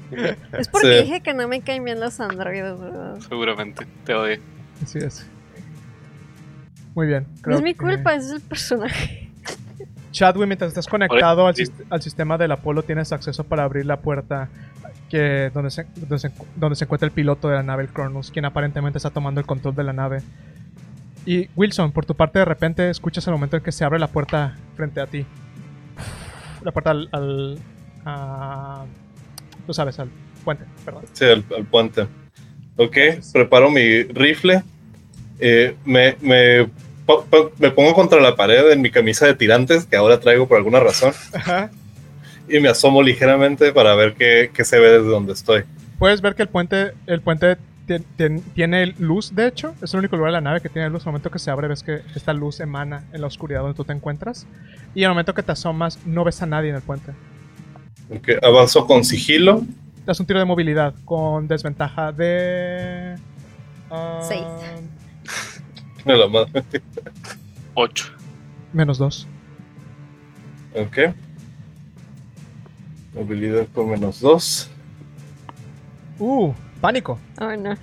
[0.52, 1.04] Es porque Sí.
[1.06, 3.20] dije que no me caen bien los androides, ¿verdad?
[3.28, 4.39] Seguramente te odio.
[4.84, 5.26] Así es.
[6.96, 7.26] Muy bien.
[7.46, 9.30] No es mi que- culpa, ese es el personaje.
[10.12, 14.48] Chadwick, mientras estás conectado al, sistema del Apolo, tienes acceso para abrir la puerta
[15.10, 18.30] que donde se, donde, se, donde se encuentra el piloto de la nave, el Cronus,
[18.30, 20.22] quien aparentemente está tomando el control de la nave.
[21.26, 24.08] Y Wilson, por tu parte, de repente escuchas el momento en que se abre la
[24.08, 25.26] puerta frente a ti.
[26.62, 27.10] La puerta al.
[27.12, 27.60] al-
[28.06, 28.86] a-
[29.66, 30.10] tú sabes, al
[30.43, 31.04] puente, perdón.
[31.14, 32.08] Sí, al, al puente.
[32.78, 32.97] Ok,
[33.32, 34.64] preparo mi rifle.
[35.39, 36.70] Eh, me, me,
[37.60, 40.80] me pongo contra la pared en mi camisa de tirantes, que ahora traigo por alguna
[40.80, 41.70] razón, Ajá.
[42.47, 45.64] y me asomo ligeramente para ver qué, qué se ve desde donde estoy.
[45.99, 49.76] Puedes ver que el puente, el puente tien- tien- tiene luz, de hecho.
[49.82, 51.04] Es el único lugar de la nave que tiene luz.
[51.06, 53.84] Al momento que se abre, ves que esta luz emana en la oscuridad donde tú
[53.86, 54.47] te encuentras.
[54.95, 57.12] Y al momento que te asomas, no ves a nadie en el puente.
[58.16, 59.64] Ok, avanzo con sigilo.
[60.05, 63.16] Das un tiro de movilidad con desventaja de.
[63.89, 64.43] ah, Seis.
[66.05, 66.64] Me la madre.
[67.76, 68.05] 8.
[68.74, 69.28] Menos dos.
[70.76, 71.14] Ok.
[73.14, 74.70] Movilidad con menos dos.
[76.20, 76.51] Uh,
[76.82, 77.20] pánico.
[77.39, 77.76] Oh, no.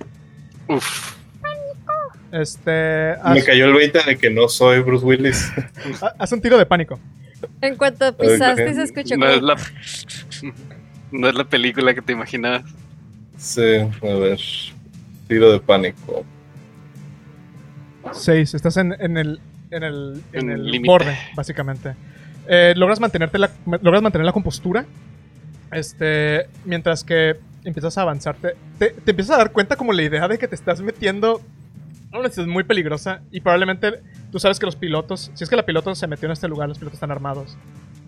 [0.67, 1.15] Uf.
[2.31, 2.71] Este.
[3.25, 5.51] Me Haz, cayó el 20 de que no soy Bruce Willis.
[6.01, 6.99] ha- haz un tiro de pánico.
[7.59, 8.75] En cuanto pisaste, Ok.
[8.75, 9.35] se escuchó No como...
[9.37, 9.55] es la.
[11.11, 12.63] No es la película que te imaginabas.
[13.37, 14.39] Sí, a ver.
[15.27, 16.25] Tiro de pánico.
[18.13, 18.53] Seis.
[18.53, 19.39] Estás en, en el,
[19.71, 21.95] en el, en En el borde, básicamente.
[22.47, 23.51] Eh, logras mantenerte la,
[23.81, 24.85] logras mantener la compostura.
[25.71, 30.27] Este, mientras que empiezas a avanzarte, te, te empiezas a dar cuenta como la idea
[30.27, 31.41] de que te estás metiendo
[32.11, 34.01] a una situación muy peligrosa y probablemente
[34.31, 36.67] tú sabes que los pilotos, si es que la piloto se metió en este lugar,
[36.67, 37.57] los pilotos están armados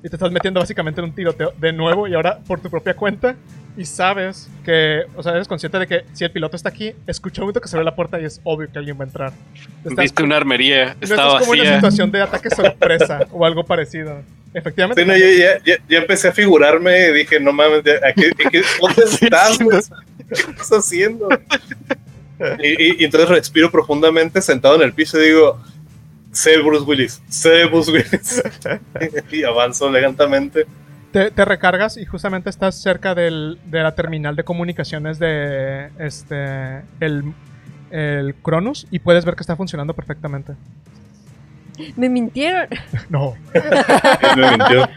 [0.04, 2.93] y te estás metiendo básicamente en un tiroteo de nuevo y ahora por tu propia
[2.93, 3.36] cuenta
[3.78, 7.41] y sabes que, o sea, eres consciente de que si el piloto está aquí, escucha
[7.41, 9.32] un momento que se abre la puerta y es obvio que alguien va a entrar.
[9.84, 11.76] Estás Viste una armería, no estaba estás como en una vacía.
[11.78, 14.22] situación de ataque sorpresa o algo parecido.
[14.54, 15.01] Efectivamente.
[15.01, 15.26] Sí, no, ya,
[15.58, 18.62] ya, ya, ya empecé a figurarme y dije, no mames, ya, ¿a qué- a qué-
[18.80, 19.58] ¿dónde estás?
[19.58, 21.28] ¿Qué estás haciendo?
[22.62, 25.60] Y, y- y entonces respiro profundamente sentado en el piso y digo,
[26.34, 28.43] sé Bruce Willis, sé Bruce Willis.
[29.31, 30.65] y avanzo elegantemente.
[31.13, 36.81] te, te recargas y justamente estás cerca del- de la terminal de comunicaciones de este
[36.99, 37.34] el,
[37.91, 40.53] el Cronus y puedes ver que está funcionando perfectamente.
[41.95, 42.67] Me mintieron.
[43.09, 43.36] No.
[43.53, 43.63] Él
[44.38, 44.89] me mintió.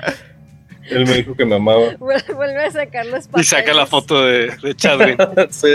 [0.91, 1.93] Él me dijo que me amaba.
[1.99, 3.49] Vuel- Vuelve a sacar los Y papeles.
[3.49, 5.19] saca la foto de, de Chadwick.
[5.51, 5.69] Sí.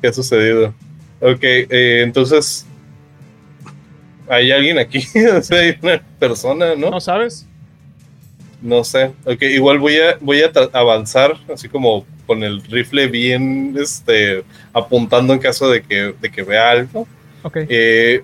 [0.00, 0.74] ¿Qué ha sucedido?
[1.20, 2.66] Ok, eh, entonces...
[4.28, 5.04] ¿Hay alguien aquí?
[5.38, 6.90] O sea, hay una persona, ¿no?
[6.90, 7.46] ¿No sabes?
[8.62, 9.12] No sé.
[9.24, 14.42] Ok, igual voy a, voy a avanzar, así como con el rifle bien este,
[14.72, 17.06] apuntando en caso de que, de que vea algo.
[17.42, 17.58] Ok.
[17.68, 18.22] Eh,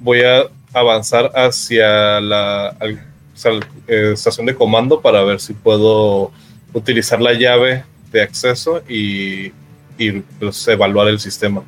[0.00, 3.02] voy a avanzar hacia la, al-
[3.34, 6.32] hacia la, eh, estación de comando para ver si puedo
[6.72, 9.52] utilizar la llave de acceso y,
[9.98, 11.62] y, pues, evaluar el sistema.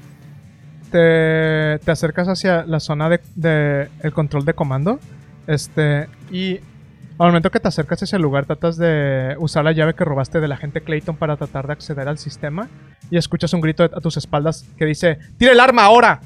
[0.90, 4.98] Te, te acercas hacia la zona de, de el control de comando.
[5.46, 6.08] Este.
[6.30, 6.60] Y
[7.18, 10.40] al momento que te acercas a ese lugar, tratas de usar la llave que robaste
[10.40, 12.68] del agente Clayton para tratar de acceder al sistema.
[13.10, 16.20] Y escuchas un grito a tus espaldas que dice: ¡Tira el arma ahora!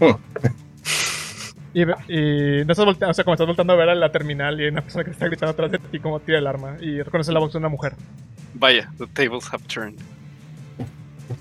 [0.00, 0.14] Hmm.
[1.74, 4.60] Y, y no estás volteando, o sea, como estás volteando a ver a la terminal
[4.60, 6.76] y hay una persona que está gritando atrás de ti como tira el arma.
[6.80, 7.94] Y reconoces la voz de una mujer.
[8.54, 9.98] Vaya, the tables have turned.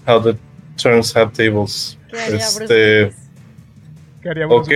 [0.08, 0.38] How the
[0.78, 1.98] turns have tables.
[2.10, 3.14] ¿Qué Este,
[4.48, 4.72] Ok.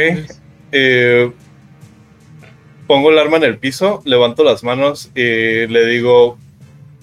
[0.72, 1.32] Eh,
[2.88, 6.38] pongo el arma en el piso, levanto las manos y le digo,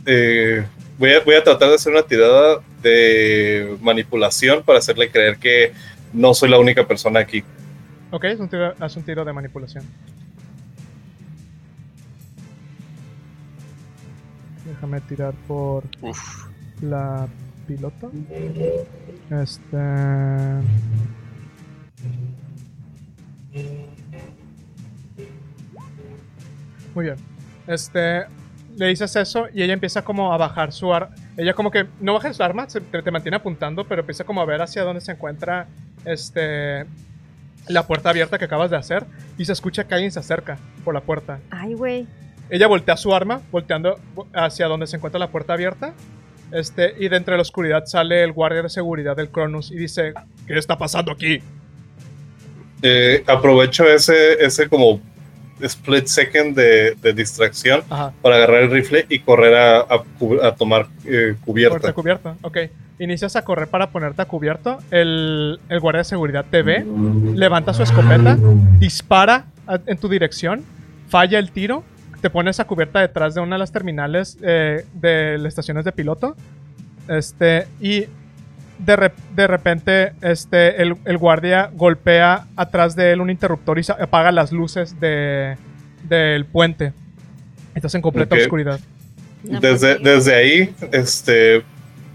[0.07, 0.65] eh,
[0.99, 5.73] voy, a, voy a tratar de hacer una tirada de manipulación para hacerle creer que
[6.13, 7.43] no soy la única persona aquí.
[8.11, 9.85] Ok, es un tiro, haz un tiro de manipulación.
[14.67, 16.47] Déjame tirar por Uf.
[16.81, 17.29] la
[17.65, 18.09] pilota.
[19.43, 19.77] Este.
[26.95, 27.17] Muy bien.
[27.67, 28.27] Este.
[28.77, 31.15] Le dices eso y ella empieza como a bajar su arma.
[31.37, 34.41] Ella como que no baja su arma, se- te, te mantiene apuntando, pero empieza como
[34.41, 35.69] a ver hacia dónde se encuentra
[36.05, 36.85] este
[37.69, 39.07] la puerta abierta que acabas de hacer
[39.39, 41.39] y se escucha que alguien se acerca por la puerta.
[41.51, 42.07] Ay, güey.
[42.51, 43.99] Ella voltea su arma, volteando
[44.35, 45.95] hacia donde se encuentra la puerta abierta.
[46.53, 50.13] Este, y de entre la oscuridad sale el guardia de seguridad del Cronus y dice:
[50.47, 51.41] ¿Qué está pasando aquí?
[52.83, 55.01] Eh, aprovecho ese, ese como
[55.61, 59.79] split second de, de distracción Ajá, para agarrar el rifle y correr a,
[60.43, 61.93] a tomar eh, cubierta.
[61.93, 62.37] cubierta.
[62.43, 62.59] Ok.
[62.99, 64.79] Inicias a correr para ponerte a cubierto.
[64.91, 66.85] El, el guardia de seguridad te ve,
[67.35, 68.37] levanta su escopeta,
[68.79, 70.63] dispara a- en tu dirección,
[71.09, 71.83] falla el tiro,
[72.25, 75.93] te pones a cubierta detrás de una de las terminales eh, de las estaciones de
[75.93, 76.35] piloto.
[77.07, 78.07] Este, y
[78.79, 84.33] de, de repente este, el, el guardia golpea atrás de él un interruptor y apaga
[84.33, 85.59] las luces de,
[86.09, 86.95] del puente.
[87.75, 88.81] Estás en completa oscuridad.
[89.43, 91.63] No, Desde, pues, desde ahí, este,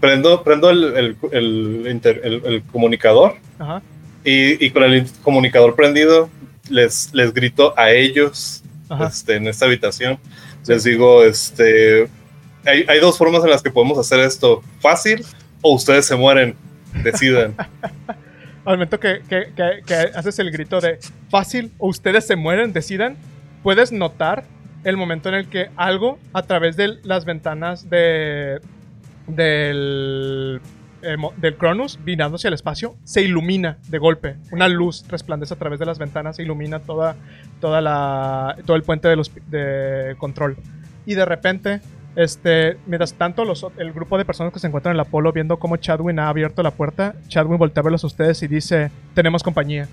[0.00, 3.80] prendo, prendo el, el- el inter- el- el comunicador Ajá.
[4.24, 6.28] y, y con el comunicador prendido
[6.68, 8.59] les, les grito a ellos.
[9.06, 10.18] Este, en esta habitación.
[10.66, 12.08] Les digo, este,
[12.64, 14.62] hay, hay dos formas en las que podemos hacer esto.
[14.80, 15.24] Fácil
[15.62, 16.54] o ustedes se mueren.
[17.02, 17.54] Decidan.
[18.64, 20.98] Al momento que, que- que- que haces el grito de
[21.30, 23.16] fácil o ustedes se mueren, decidan,
[23.62, 24.44] puedes notar
[24.84, 28.60] el momento en el que algo a través de las ventanas de
[29.26, 30.60] del
[31.02, 34.36] eh, del Cronus, mirando hacia el espacio, se ilumina de golpe.
[34.52, 37.16] Una luz resplandece a través de las ventanas e ilumina toda,
[37.60, 40.56] toda la, todo el puente de, los, de control.
[41.06, 41.80] Y de repente,
[42.16, 45.58] este, mientras tanto, los, el grupo de personas que se encuentran en el Apolo viendo
[45.58, 49.42] cómo Chadwin ha abierto la puerta, Chadwin voltea a verlos a ustedes y dice, tenemos
[49.42, 49.88] compañía.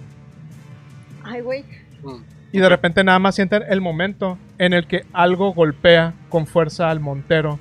[1.24, 1.64] Ay, güey.
[2.04, 2.38] Mm.
[2.52, 6.90] Y de repente nada más sienten el momento en el que algo golpea con fuerza
[6.90, 7.60] al Montero.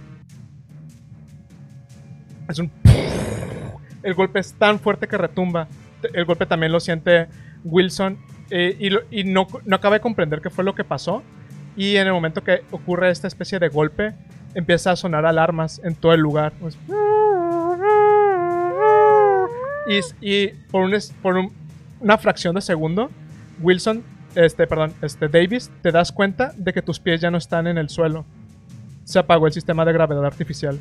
[2.49, 2.71] Es un...
[4.07, 5.67] El golpe es tan fuerte que retumba.
[6.15, 7.27] El golpe también lo siente
[7.65, 8.17] Wilson
[8.51, 11.25] eh, y, no, no acaba de comprender qué fue lo que pasó.
[11.77, 14.15] Y en el momento que ocurre esta especie de golpe,
[14.55, 16.53] empieza a sonar alarmas en todo el lugar.
[16.61, 16.79] Pues-
[19.89, 20.89] Y, y por,
[22.01, 23.11] una fracción de segundo,
[23.61, 24.05] Wilson,
[24.37, 27.77] este, perdón, este, Davis, te das cuenta de que tus pies ya no están en
[27.77, 28.25] el suelo.
[29.03, 30.79] Se apagó el sistema de gravedad artificial.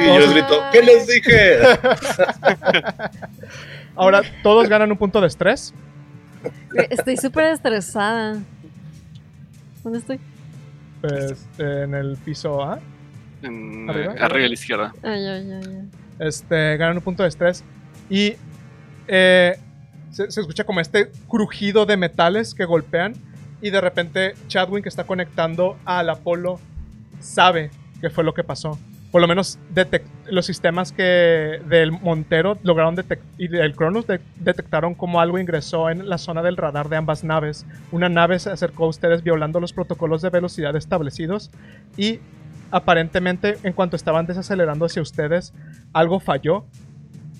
[0.00, 1.58] Y yo les grito, ¿qué les dije?
[3.96, 5.74] Ahora todos ganan un punto de estrés.
[6.88, 8.38] Estoy súper estresada.
[9.82, 10.20] ¿Dónde estoy?
[11.00, 12.78] Pues, en el piso A.
[13.42, 14.14] En, ¿Arriba?
[14.14, 14.92] eh, arriba a la izquierda.
[15.02, 15.88] Ay, ay, ay, ay.
[16.20, 17.64] Este, ganan un punto de estrés.
[18.08, 18.34] Y
[19.08, 19.58] eh,
[20.10, 23.14] se, se escucha como este crujido de metales que golpean.
[23.62, 26.60] Y de repente Chadwin, que está conectando al Apolo,
[27.18, 27.70] sabe
[28.00, 28.78] qué fue lo que pasó.
[29.10, 29.58] Por lo menos
[30.26, 35.90] los sistemas que del Montero lograron detectar y del Cronus de- detectaron como algo ingresó
[35.90, 37.66] en la zona del radar de ambas naves.
[37.90, 41.50] Una nave se acercó a ustedes violando los protocolos de velocidad establecidos
[41.96, 42.20] y
[42.70, 45.52] aparentemente en cuanto estaban desacelerando hacia ustedes,
[45.92, 46.64] algo falló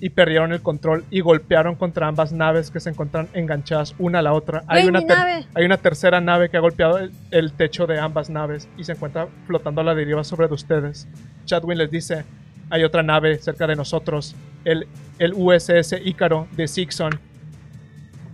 [0.01, 4.23] y perdieron el control y golpearon contra ambas naves que se encuentran enganchadas una a
[4.23, 4.65] la otra.
[4.67, 5.45] Hay una, nave.
[5.55, 8.93] hay una tercera nave que ha golpeado el, el techo de ambas naves y se
[8.93, 11.07] encuentra flotando a la deriva sobre de ustedes.
[11.45, 12.25] Chadwin les dice,
[12.71, 14.87] hay otra nave cerca de nosotros, el,
[15.19, 17.13] el USS Ícaro de Sixon.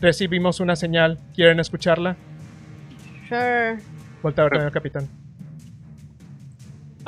[0.00, 2.16] Recibimos una señal, ¿quieren escucharla?
[3.28, 3.78] Sure.
[4.22, 5.25] Voltea a ver con el capitán.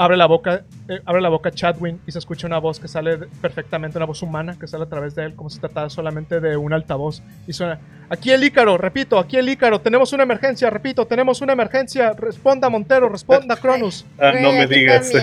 [0.01, 3.17] Abre la boca, eh, abre la boca Chadwin y se escucha una voz que sale
[3.17, 6.39] de- perfectamente, una voz humana que sale a través de él, como si tratara solamente
[6.41, 7.21] de un altavoz.
[7.49, 11.53] Y suena, aquí el Ícaro, repito, aquí el Ícaro, tenemos una emergencia, repito, tenemos una
[11.53, 14.07] emergencia, responda Montero, responda Cronus.
[14.21, 15.11] Ah, no me digas.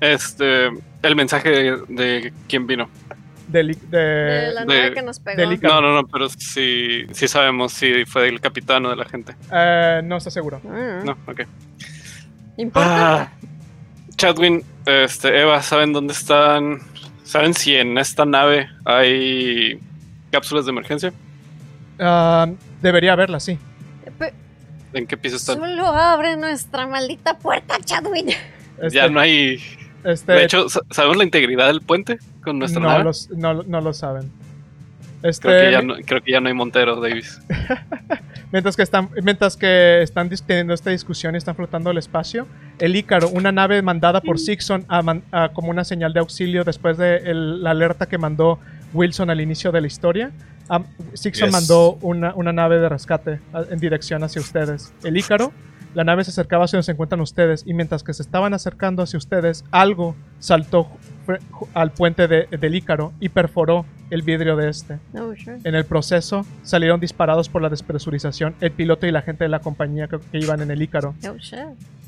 [0.00, 0.66] Este,
[1.02, 2.88] el mensaje de, de quién vino.
[3.52, 5.42] Del, De de, la de- nave que nos pegó.
[5.62, 9.34] No, no, no, pero sí, sí sabemos si fue del capitán o de la gente.
[9.52, 10.60] eh, no está seguro.
[10.64, 11.04] Mm.
[11.04, 11.42] No, ok.
[12.56, 13.22] ¿Importa?
[13.22, 13.32] Ah,
[14.16, 16.80] Chadwin, este, Eva, ¿saben dónde están?
[17.24, 19.80] ¿Saben si en esta nave hay
[20.30, 21.12] cápsulas de emergencia?
[21.98, 22.48] Ah,
[22.82, 23.58] debería haberla, sí.
[24.18, 24.34] Pe-
[24.92, 25.56] ¿En qué piso están?
[25.58, 28.28] Solo abre nuestra maldita puerta, Chadwin.
[28.80, 29.62] Este, Ya no hay.
[30.04, 33.04] este, De hecho, sa- ¿sabemos la integridad del puente con nuestra no, nave?
[33.04, 34.30] los- no, no lo saben.
[35.22, 37.40] Este, Creo, que ya no, creo que ya no hay Montero, Davis.
[38.52, 42.46] Mientras que están, mientras que están teniendo esta discusión y están flotando el espacio,
[42.78, 46.62] el Ícaro, una nave mandada por Sixon a man- a- como una señal de auxilio
[46.64, 48.58] después de el- la alerta que mandó
[48.92, 50.32] Wilson al inicio de la historia,
[51.14, 51.52] Sixon Yes.
[51.52, 54.92] mandó una, una nave de rescate a- en dirección hacia ustedes.
[55.02, 55.50] El Ícaro,
[55.94, 59.02] la nave se acercaba hacia donde se encuentran ustedes y mientras que se estaban acercando
[59.02, 60.88] hacia ustedes, algo saltó
[61.74, 64.98] al puente de- del Ícaro y perforó el vidrio de este.
[65.12, 65.58] No, sure.
[65.64, 69.60] En el proceso salieron disparados por la despresurización el piloto y la gente de la
[69.60, 71.14] compañía que, que iban en el Ícaro.
[71.22, 71.58] No shit.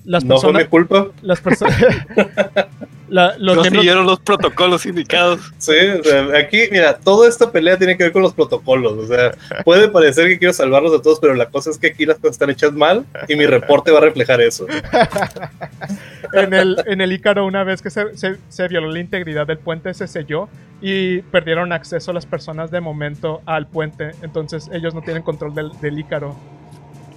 [0.05, 1.07] Las No fue mi personas, culpa.
[1.23, 1.77] las personas,
[3.09, 5.41] la- los No miembros- siguieron los protocolos indicados.
[5.57, 8.93] Sí, o sea, aquí, mira, toda esta pelea tiene que ver con los protocolos.
[8.93, 9.33] O sea,
[9.65, 12.33] puede parecer que quiero salvarlos a todos, pero la cosa es que aquí las cosas
[12.35, 14.67] están hechas mal y mi reporte va a reflejar eso.
[16.35, 19.59] en el, en el Ícaro, una vez que se, se- se violó la integridad del
[19.59, 20.49] puente, se selló
[20.83, 24.11] y perdieron acceso las personas de momento al puente.
[24.23, 26.37] Entonces ellos no tienen control del, del Ícaro.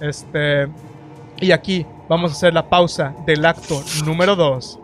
[0.00, 0.68] Este,
[1.40, 4.80] y aquí vamos a hacer la pausa del acto número 2.